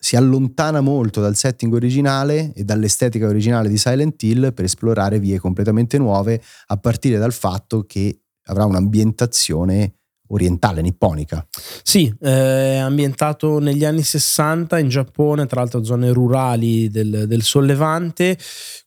si 0.04 0.18
allontana 0.18 0.82
molto 0.82 1.22
dal 1.22 1.34
setting 1.34 1.74
originale 1.74 2.52
e 2.56 2.66
dall'estetica 2.66 3.26
originale 3.26 3.70
di 3.70 3.78
Silent 3.78 4.22
Hill 4.22 4.54
per 4.54 4.66
esplorare 4.66 5.18
vie 5.18 5.40
completamente 5.40 5.98
nuove, 5.98 6.44
a 6.68 6.76
partire 6.76 7.18
dal 7.18 7.32
fatto 7.32 7.86
che 7.88 8.24
avrà 8.48 8.66
un'ambientazione 8.66 9.94
orientale, 10.28 10.82
nipponica. 10.82 11.48
Sì, 11.84 12.14
è 12.20 12.80
ambientato 12.84 13.60
negli 13.60 13.86
anni 13.86 14.02
60 14.04 14.78
in 14.78 14.90
Giappone, 14.90 15.46
tra 15.46 15.62
l'altro 15.62 15.86
zone 15.86 16.12
rurali 16.12 16.90
del, 16.90 17.24
del 17.26 17.42
sollevante, 17.42 18.38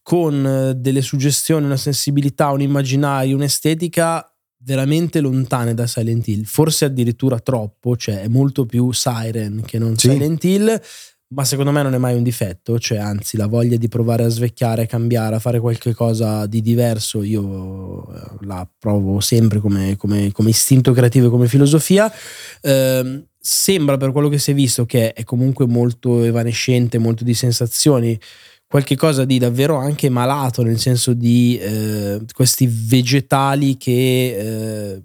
con 0.02 0.74
delle 0.76 1.00
suggestioni, 1.00 1.64
una 1.64 1.79
sensibilità, 1.79 2.50
un 2.50 2.61
immaginario, 2.61 3.37
un'estetica 3.37 4.36
veramente 4.66 5.20
lontane 5.20 5.74
da 5.74 5.87
Silent 5.87 6.26
Hill, 6.26 6.42
forse 6.42 6.87
addirittura 6.87 7.38
troppo, 7.38 7.96
cioè 7.96 8.22
è 8.22 8.29
molto 8.29 8.66
più 8.66 8.90
Siren 8.90 9.62
che 9.64 9.79
non 9.79 9.96
sì. 9.96 10.11
Silent 10.11 10.42
Hill, 10.42 10.81
ma 11.29 11.44
secondo 11.44 11.70
me 11.70 11.83
non 11.83 11.94
è 11.94 11.98
mai 11.98 12.16
un 12.16 12.24
difetto, 12.24 12.76
cioè 12.81 12.98
anzi 12.98 13.37
la 13.37 13.46
voglia 13.46 13.76
di 13.76 13.87
provare 13.87 14.24
a 14.24 14.29
svecchiare, 14.29 14.83
a 14.83 14.87
cambiare, 14.87 15.37
a 15.37 15.38
fare 15.38 15.61
qualcosa 15.61 16.46
di 16.46 16.61
diverso, 16.62 17.22
io 17.22 18.12
eh, 18.12 18.20
la 18.40 18.68
provo 18.76 19.20
sempre 19.20 19.61
come, 19.61 19.96
come, 19.96 20.33
come 20.33 20.50
istinto 20.50 20.92
creativo 20.92 21.29
e 21.29 21.31
come 21.31 21.46
filosofia. 21.46 22.12
Eh, 22.61 23.24
sembra 23.38 23.96
per 23.96 24.11
quello 24.11 24.29
che 24.29 24.38
si 24.38 24.50
è 24.50 24.55
visto 24.55 24.85
che 24.85 25.12
è 25.12 25.22
comunque 25.22 25.68
molto 25.68 26.24
evanescente, 26.24 26.98
molto 26.98 27.22
di 27.22 27.35
sensazioni 27.35 28.18
qualche 28.68 28.96
cosa 28.96 29.24
di 29.24 29.38
davvero 29.38 29.76
anche 29.76 30.09
malato, 30.09 30.62
nel 30.62 30.79
senso 30.79 31.12
di 31.12 31.59
eh, 31.59 32.20
questi 32.33 32.66
vegetali 32.70 33.76
che 33.76 34.92
eh, 34.94 35.02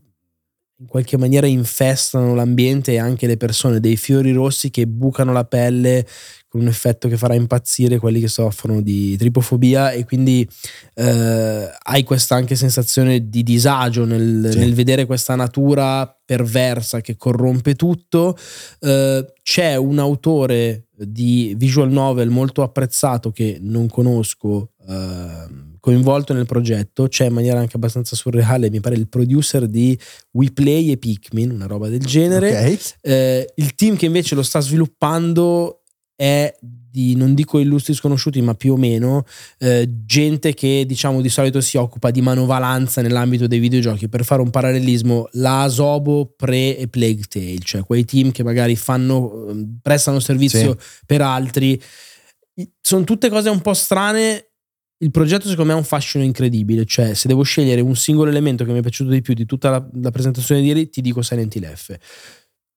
in 0.81 0.87
qualche 0.87 1.15
maniera 1.15 1.45
infestano 1.45 2.33
l'ambiente 2.33 2.93
e 2.93 2.97
anche 2.97 3.27
le 3.27 3.37
persone, 3.37 3.79
dei 3.79 3.97
fiori 3.97 4.31
rossi 4.31 4.71
che 4.71 4.87
bucano 4.87 5.31
la 5.31 5.45
pelle 5.45 6.07
con 6.47 6.61
un 6.61 6.67
effetto 6.67 7.07
che 7.07 7.17
farà 7.17 7.35
impazzire 7.35 7.99
quelli 7.99 8.19
che 8.19 8.27
soffrono 8.27 8.81
di 8.81 9.15
tripofobia 9.15 9.91
e 9.91 10.03
quindi 10.03 10.45
eh, 10.95 11.69
hai 11.83 12.03
questa 12.03 12.35
anche 12.35 12.55
sensazione 12.55 13.29
di 13.29 13.43
disagio 13.43 14.05
nel, 14.05 14.49
sì. 14.51 14.57
nel, 14.57 14.73
vedere 14.73 15.05
questa 15.05 15.35
natura 15.35 16.13
perversa 16.25 16.99
che 16.99 17.15
corrompe 17.15 17.75
tutto. 17.75 18.35
Eh, 18.79 19.33
c'è 19.43 19.75
un 19.75 19.99
autore 19.99 20.87
di 20.93 21.53
visual 21.55 21.91
novel 21.91 22.29
molto 22.29 22.63
apprezzato 22.63 23.31
che 23.31 23.59
non 23.61 23.87
conosco. 23.87 24.71
Eh, 24.89 25.60
coinvolto 25.81 26.31
nel 26.33 26.45
progetto, 26.45 27.07
c'è 27.09 27.25
in 27.25 27.33
maniera 27.33 27.59
anche 27.59 27.75
abbastanza 27.75 28.15
surreale, 28.15 28.69
mi 28.69 28.79
pare 28.79 28.95
il 28.95 29.09
producer 29.09 29.67
di 29.67 29.99
We 30.31 30.51
Play 30.51 30.91
e 30.91 30.97
Pikmin, 30.97 31.49
una 31.49 31.65
roba 31.65 31.89
del 31.89 32.05
genere. 32.05 32.49
Okay. 32.51 32.79
Eh, 33.01 33.53
il 33.55 33.75
team 33.75 33.97
che 33.97 34.05
invece 34.05 34.35
lo 34.35 34.43
sta 34.43 34.61
sviluppando 34.61 35.81
è 36.15 36.55
di, 36.61 37.15
non 37.15 37.33
dico 37.33 37.57
illustri 37.57 37.95
sconosciuti, 37.95 38.41
ma 38.41 38.53
più 38.53 38.73
o 38.73 38.77
meno, 38.77 39.25
eh, 39.57 39.89
gente 40.05 40.53
che 40.53 40.83
diciamo 40.85 41.19
di 41.19 41.29
solito 41.29 41.61
si 41.61 41.77
occupa 41.77 42.11
di 42.11 42.21
manovalanza 42.21 43.01
nell'ambito 43.01 43.47
dei 43.47 43.59
videogiochi. 43.59 44.07
Per 44.07 44.23
fare 44.23 44.41
un 44.41 44.51
parallelismo, 44.51 45.29
la 45.33 45.63
Asobo 45.63 46.31
pre 46.35 46.77
e 46.77 46.87
Plague 46.89 47.23
Tale, 47.27 47.59
cioè 47.63 47.83
quei 47.83 48.05
team 48.05 48.31
che 48.31 48.43
magari 48.43 48.75
fanno, 48.75 49.47
ehm, 49.49 49.79
prestano 49.81 50.19
servizio 50.19 50.77
sì. 50.77 50.85
per 51.07 51.21
altri. 51.21 51.81
Sono 52.81 53.03
tutte 53.03 53.29
cose 53.29 53.49
un 53.49 53.61
po' 53.61 53.73
strane 53.73 54.50
il 55.01 55.11
progetto 55.11 55.47
secondo 55.47 55.71
me 55.71 55.73
ha 55.73 55.79
un 55.79 55.83
fascino 55.83 56.23
incredibile, 56.23 56.85
cioè 56.85 57.13
se 57.13 57.27
devo 57.27 57.43
scegliere 57.43 57.81
un 57.81 57.95
singolo 57.95 58.29
elemento 58.29 58.63
che 58.63 58.71
mi 58.71 58.79
è 58.79 58.81
piaciuto 58.81 59.09
di 59.09 59.21
più 59.21 59.33
di 59.33 59.45
tutta 59.45 59.69
la, 59.69 59.89
la 60.01 60.11
presentazione 60.11 60.61
di 60.61 60.67
ieri, 60.67 60.89
ti 60.89 61.01
dico 61.01 61.21
Silent 61.21 61.55
Hill 61.55 61.73
F. 61.73 61.95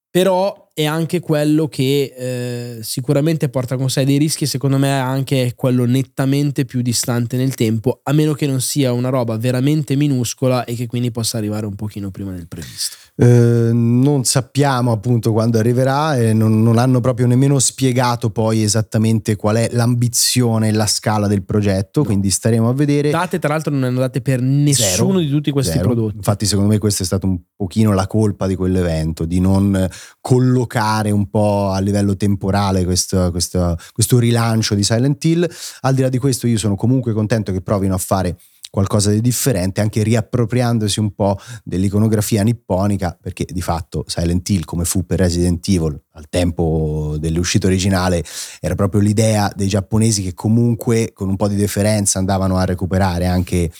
Però 0.09 0.64
è 0.77 0.83
anche 0.83 1.21
quello 1.21 1.69
che 1.69 2.13
eh, 2.17 2.79
sicuramente 2.81 3.47
porta 3.47 3.77
con 3.77 3.89
sé 3.89 4.03
dei 4.03 4.17
rischi 4.17 4.45
secondo 4.45 4.77
me 4.77 4.91
anche 4.99 5.53
quello 5.55 5.85
nettamente 5.85 6.65
più 6.65 6.81
distante 6.81 7.37
nel 7.37 7.55
tempo, 7.55 8.01
a 8.03 8.11
meno 8.11 8.33
che 8.33 8.45
non 8.45 8.59
sia 8.59 8.91
una 8.91 9.07
roba 9.07 9.37
veramente 9.37 9.95
minuscola 9.95 10.65
e 10.65 10.75
che 10.75 10.85
quindi 10.85 11.11
possa 11.11 11.37
arrivare 11.37 11.65
un 11.65 11.75
pochino 11.75 12.11
prima 12.11 12.33
del 12.33 12.49
previsto. 12.49 12.97
Eh, 13.17 13.69
non 13.71 14.25
sappiamo 14.25 14.91
appunto 14.91 15.31
quando 15.31 15.57
arriverà 15.57 16.17
e 16.17 16.33
non, 16.33 16.61
non, 16.61 16.77
hanno 16.77 16.99
proprio 16.99 17.25
nemmeno 17.27 17.57
spiegato 17.59 18.29
poi 18.29 18.61
esattamente 18.61 19.37
qual 19.37 19.55
è 19.55 19.69
l'ambizione 19.71 20.67
e 20.67 20.71
la 20.73 20.87
scala 20.87 21.27
del 21.27 21.43
progetto, 21.43 22.01
no. 22.01 22.05
quindi 22.07 22.29
staremo 22.29 22.67
a 22.67 22.73
vedere. 22.73 23.11
Date 23.11 23.39
tra 23.39 23.53
l'altro 23.53 23.71
non 23.71 23.83
hanno 23.83 23.99
date 23.99 24.19
per 24.19 24.41
nessuno 24.41 25.13
Zero. 25.13 25.19
di 25.19 25.29
tutti 25.29 25.51
questi 25.51 25.77
Zero. 25.77 25.85
prodotti. 25.85 26.17
Infatti 26.17 26.45
secondo 26.45 26.69
me 26.69 26.77
questa 26.79 27.03
è 27.03 27.05
stata 27.05 27.25
un 27.25 27.39
pochino 27.55 27.93
la 27.93 28.07
colpa 28.07 28.45
di 28.45 28.55
quell'evento, 28.55 29.23
di 29.23 29.39
non 29.39 29.87
collocare 30.19 30.63
collocare 30.65 31.11
un 31.11 31.29
po' 31.29 31.69
a 31.69 31.79
livello 31.79 32.17
temporale 32.17 32.83
questo, 32.83 33.31
questo, 33.31 33.77
questo 33.93 34.19
rilancio 34.19 34.75
di 34.75 34.83
Silent 34.83 35.23
Hill. 35.23 35.49
Al 35.81 35.93
di 35.93 36.01
là 36.01 36.09
di 36.09 36.17
questo 36.17 36.47
io 36.47 36.57
sono 36.57 36.75
comunque 36.75 37.13
contento 37.13 37.51
che 37.51 37.61
provino 37.61 37.93
a 37.93 37.99
fare 37.99 38.37
qualcosa 38.69 39.09
di 39.09 39.21
differente, 39.21 39.79
anche 39.79 40.03
riappropriandosi 40.03 40.99
un 40.99 41.13
po' 41.13 41.39
dell'iconografia 41.63 42.43
nipponica, 42.43 43.17
perché 43.19 43.45
di 43.49 43.61
fatto 43.61 44.03
Silent 44.05 44.49
Hill, 44.49 44.65
come 44.65 44.83
fu 44.83 45.05
per 45.05 45.19
Resident 45.19 45.65
Evil 45.69 45.97
al 46.11 46.25
tempo 46.29 47.15
dell'uscita 47.17 47.67
originale, 47.67 48.21
era 48.59 48.75
proprio 48.75 48.99
l'idea 48.99 49.49
dei 49.55 49.69
giapponesi 49.69 50.23
che 50.23 50.33
comunque 50.33 51.11
con 51.13 51.29
un 51.29 51.37
po' 51.37 51.47
di 51.47 51.55
deferenza 51.55 52.19
andavano 52.19 52.57
a 52.57 52.65
recuperare 52.65 53.27
anche 53.27 53.71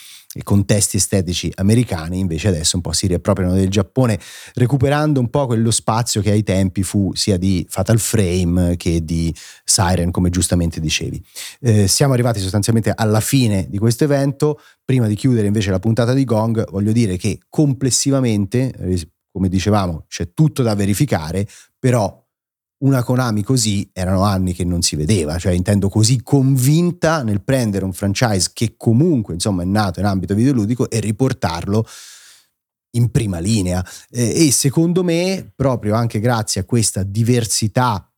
contesti 0.44 0.98
estetici 0.98 1.52
americani, 1.56 2.20
invece 2.20 2.50
adesso 2.50 2.76
un 2.76 2.82
po' 2.82 2.92
si 2.92 3.08
riappropriano 3.08 3.54
del 3.54 3.70
Giappone, 3.70 4.20
recuperando 4.56 5.20
un 5.20 5.30
po' 5.30 5.46
quello 5.46 5.72
spazio 5.72 6.22
che 6.22 6.32
ai 6.32 6.44
tempi 6.44 6.84
fu 6.84 7.14
sia 7.14 7.38
di 7.38 7.66
Fatal 7.70 8.00
Frame 8.00 8.76
che 8.78 9.04
di 9.04 9.34
Siren, 9.64 10.12
come 10.12 10.30
giustamente 10.30 10.80
dicevi. 10.80 11.24
Eh, 11.62 11.88
siamo 11.88 12.14
arrivati 12.14 12.40
sostanzialmente 12.40 12.92
alla 12.94 13.20
fine 13.20 13.68
di 13.70 13.78
questo 13.78 14.04
evento. 14.04 14.60
Prima 14.84 15.08
di 15.08 15.16
chiudere 15.16 15.48
invece 15.48 15.72
la 15.72 15.80
puntata 15.80 16.14
di 16.14 16.24
Gong, 16.26 16.70
voglio 16.70 16.92
dire 16.92 17.18
che 17.18 17.40
complessivamente, 17.50 18.74
come 19.32 19.50
dicevamo, 19.50 20.06
c'è 20.08 20.34
tutto 20.34 20.64
da 20.64 20.76
verificare, 20.76 21.48
però 21.80 22.25
una 22.86 23.04
Konami 23.04 23.44
così 23.44 23.90
erano 23.92 24.24
anni 24.24 24.54
che 24.54 24.64
non 24.64 24.82
si 24.82 24.96
vedeva, 24.96 25.38
cioè 25.38 25.54
intendo 25.54 25.90
così 25.90 26.22
convinta 26.22 27.24
nel 27.24 27.42
prendere 27.42 27.84
un 27.84 27.94
franchise 27.94 28.52
che 28.54 28.76
comunque 28.78 29.34
insomma 29.34 29.64
è 29.64 29.66
nato 29.66 30.00
in 30.00 30.06
ambito 30.06 30.36
videoludico 30.36 30.90
e 30.90 31.00
riportarlo 31.00 31.86
in 32.92 33.10
prima 33.10 33.40
linea. 33.40 33.86
E 34.10 34.52
secondo 34.52 35.04
me 35.04 35.52
proprio 35.56 35.96
anche 35.96 36.20
grazie 36.20 36.62
a 36.62 36.66
questa 36.66 37.04
diversità 37.04 38.10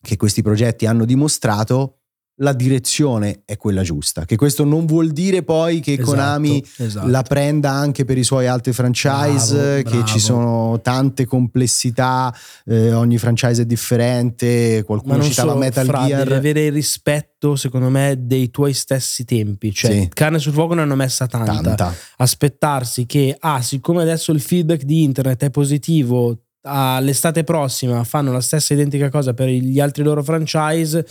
che 0.00 0.16
questi 0.16 0.42
progetti 0.42 0.86
hanno 0.86 1.04
dimostrato 1.04 1.97
la 2.40 2.52
direzione 2.52 3.42
è 3.44 3.56
quella 3.56 3.82
giusta. 3.82 4.24
Che 4.24 4.36
questo 4.36 4.64
non 4.64 4.86
vuol 4.86 5.10
dire 5.10 5.42
poi 5.42 5.80
che 5.80 5.92
esatto, 5.92 6.10
Konami 6.10 6.64
esatto. 6.76 7.08
la 7.08 7.22
prenda 7.22 7.70
anche 7.70 8.04
per 8.04 8.18
i 8.18 8.24
suoi 8.24 8.46
altri 8.46 8.72
franchise, 8.72 9.54
bravo, 9.54 9.82
che 9.82 9.96
bravo. 9.96 10.06
ci 10.06 10.18
sono 10.18 10.80
tante 10.80 11.24
complessità, 11.26 12.34
eh, 12.66 12.92
ogni 12.92 13.18
franchise 13.18 13.62
è 13.62 13.64
differente, 13.64 14.82
qualcuno 14.84 15.22
citava 15.22 15.50
solo, 15.50 15.60
Metal 15.60 15.86
fra, 15.86 16.06
Gear. 16.06 16.24
Devi 16.24 16.34
avere 16.34 16.66
il 16.66 16.72
rispetto, 16.72 17.56
secondo 17.56 17.88
me, 17.88 18.16
dei 18.18 18.50
tuoi 18.50 18.72
stessi 18.72 19.24
tempi. 19.24 19.72
Cioè, 19.72 19.90
sì. 19.90 20.08
carne 20.12 20.38
sul 20.38 20.52
fuoco 20.52 20.74
ne 20.74 20.82
hanno 20.82 20.96
messa 20.96 21.26
tanta. 21.26 21.60
tanta. 21.60 21.94
Aspettarsi 22.18 23.06
che, 23.06 23.36
ah, 23.38 23.60
siccome 23.62 24.02
adesso 24.02 24.30
il 24.32 24.40
feedback 24.40 24.82
di 24.82 25.02
internet 25.02 25.44
è 25.44 25.50
positivo, 25.50 26.38
all'estate 26.62 27.44
prossima 27.44 28.04
fanno 28.04 28.32
la 28.32 28.40
stessa 28.40 28.74
identica 28.74 29.08
cosa 29.08 29.32
per 29.32 29.48
gli 29.48 29.80
altri 29.80 30.02
loro 30.02 30.22
franchise 30.22 31.06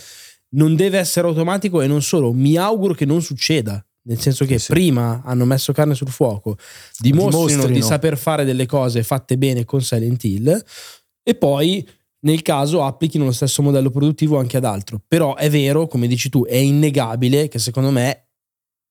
non 0.50 0.74
deve 0.76 0.98
essere 0.98 1.26
automatico 1.26 1.80
e 1.80 1.86
non 1.86 2.02
solo, 2.02 2.32
mi 2.32 2.56
auguro 2.56 2.94
che 2.94 3.04
non 3.04 3.22
succeda. 3.22 3.82
Nel 4.08 4.20
senso 4.20 4.46
che 4.46 4.58
sì, 4.58 4.72
prima 4.72 5.20
hanno 5.22 5.44
messo 5.44 5.72
carne 5.72 5.94
sul 5.94 6.08
fuoco, 6.08 6.56
dimostrino, 6.98 7.46
dimostrino 7.46 7.66
di 7.74 7.82
saper 7.82 8.16
fare 8.16 8.46
delle 8.46 8.64
cose 8.64 9.02
fatte 9.02 9.36
bene 9.36 9.66
con 9.66 9.82
Silent 9.82 10.24
Hill 10.24 10.64
e 11.22 11.34
poi 11.34 11.86
nel 12.20 12.40
caso 12.40 12.84
applichino 12.84 13.26
lo 13.26 13.32
stesso 13.32 13.60
modello 13.60 13.90
produttivo 13.90 14.38
anche 14.38 14.56
ad 14.56 14.64
altro. 14.64 15.00
Però 15.06 15.34
è 15.36 15.50
vero, 15.50 15.86
come 15.86 16.06
dici 16.06 16.30
tu, 16.30 16.46
è 16.46 16.56
innegabile 16.56 17.48
che 17.48 17.58
secondo 17.58 17.90
me 17.90 18.28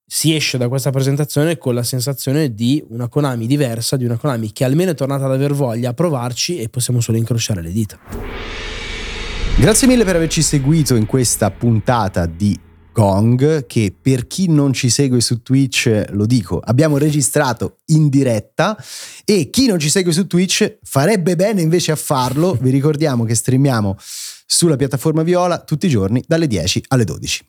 si 0.06 0.36
esce 0.36 0.58
da 0.58 0.70
questa 0.70 0.92
presentazione 0.92 1.58
con 1.58 1.74
la 1.74 1.84
sensazione 1.84 2.54
di 2.54 2.84
una 2.90 3.10
Konami 3.10 3.48
diversa, 3.48 3.98
di 3.98 4.06
una 4.06 4.18
Konami 4.18 4.54
che 4.54 4.64
almeno 4.64 4.92
è 4.92 4.96
tornata 4.96 5.26
ad 5.26 5.34
aver 5.34 5.54
voglia 5.54 5.90
a 5.90 5.94
provarci 5.94 6.60
e 6.60 6.70
possiamo 6.70 7.02
solo 7.02 7.18
incrociare 7.18 7.62
le 7.62 7.72
dita. 7.72 8.00
Grazie 9.60 9.88
mille 9.88 10.04
per 10.04 10.16
averci 10.16 10.44
seguito 10.44 10.94
in 10.94 11.08
questa 11.08 11.50
puntata 11.50 12.28
di 12.28 12.58
Gong 12.94 13.66
che 13.66 13.92
per 14.00 14.28
chi 14.28 14.48
non 14.52 14.72
ci 14.72 14.88
segue 14.88 15.20
su 15.20 15.42
Twitch 15.42 16.06
lo 16.12 16.28
dico 16.28 16.60
abbiamo 16.60 17.00
registrato 17.00 17.78
in 17.86 18.08
diretta 18.08 18.78
e 19.26 19.50
chi 19.50 19.66
non 19.66 19.80
ci 19.80 19.90
segue 19.90 20.12
su 20.12 20.28
Twitch 20.28 20.78
farebbe 20.84 21.36
bene 21.36 21.62
invece 21.62 21.92
a 21.92 21.96
farlo. 21.96 22.56
Vi 22.62 22.70
ricordiamo 22.70 23.24
che 23.24 23.34
streamiamo 23.34 23.98
sulla 23.98 24.76
piattaforma 24.76 25.24
Viola 25.24 25.60
tutti 25.64 25.88
i 25.88 25.90
giorni 25.90 26.24
dalle 26.28 26.46
10 26.46 26.84
alle 26.90 27.04
12 27.04 27.46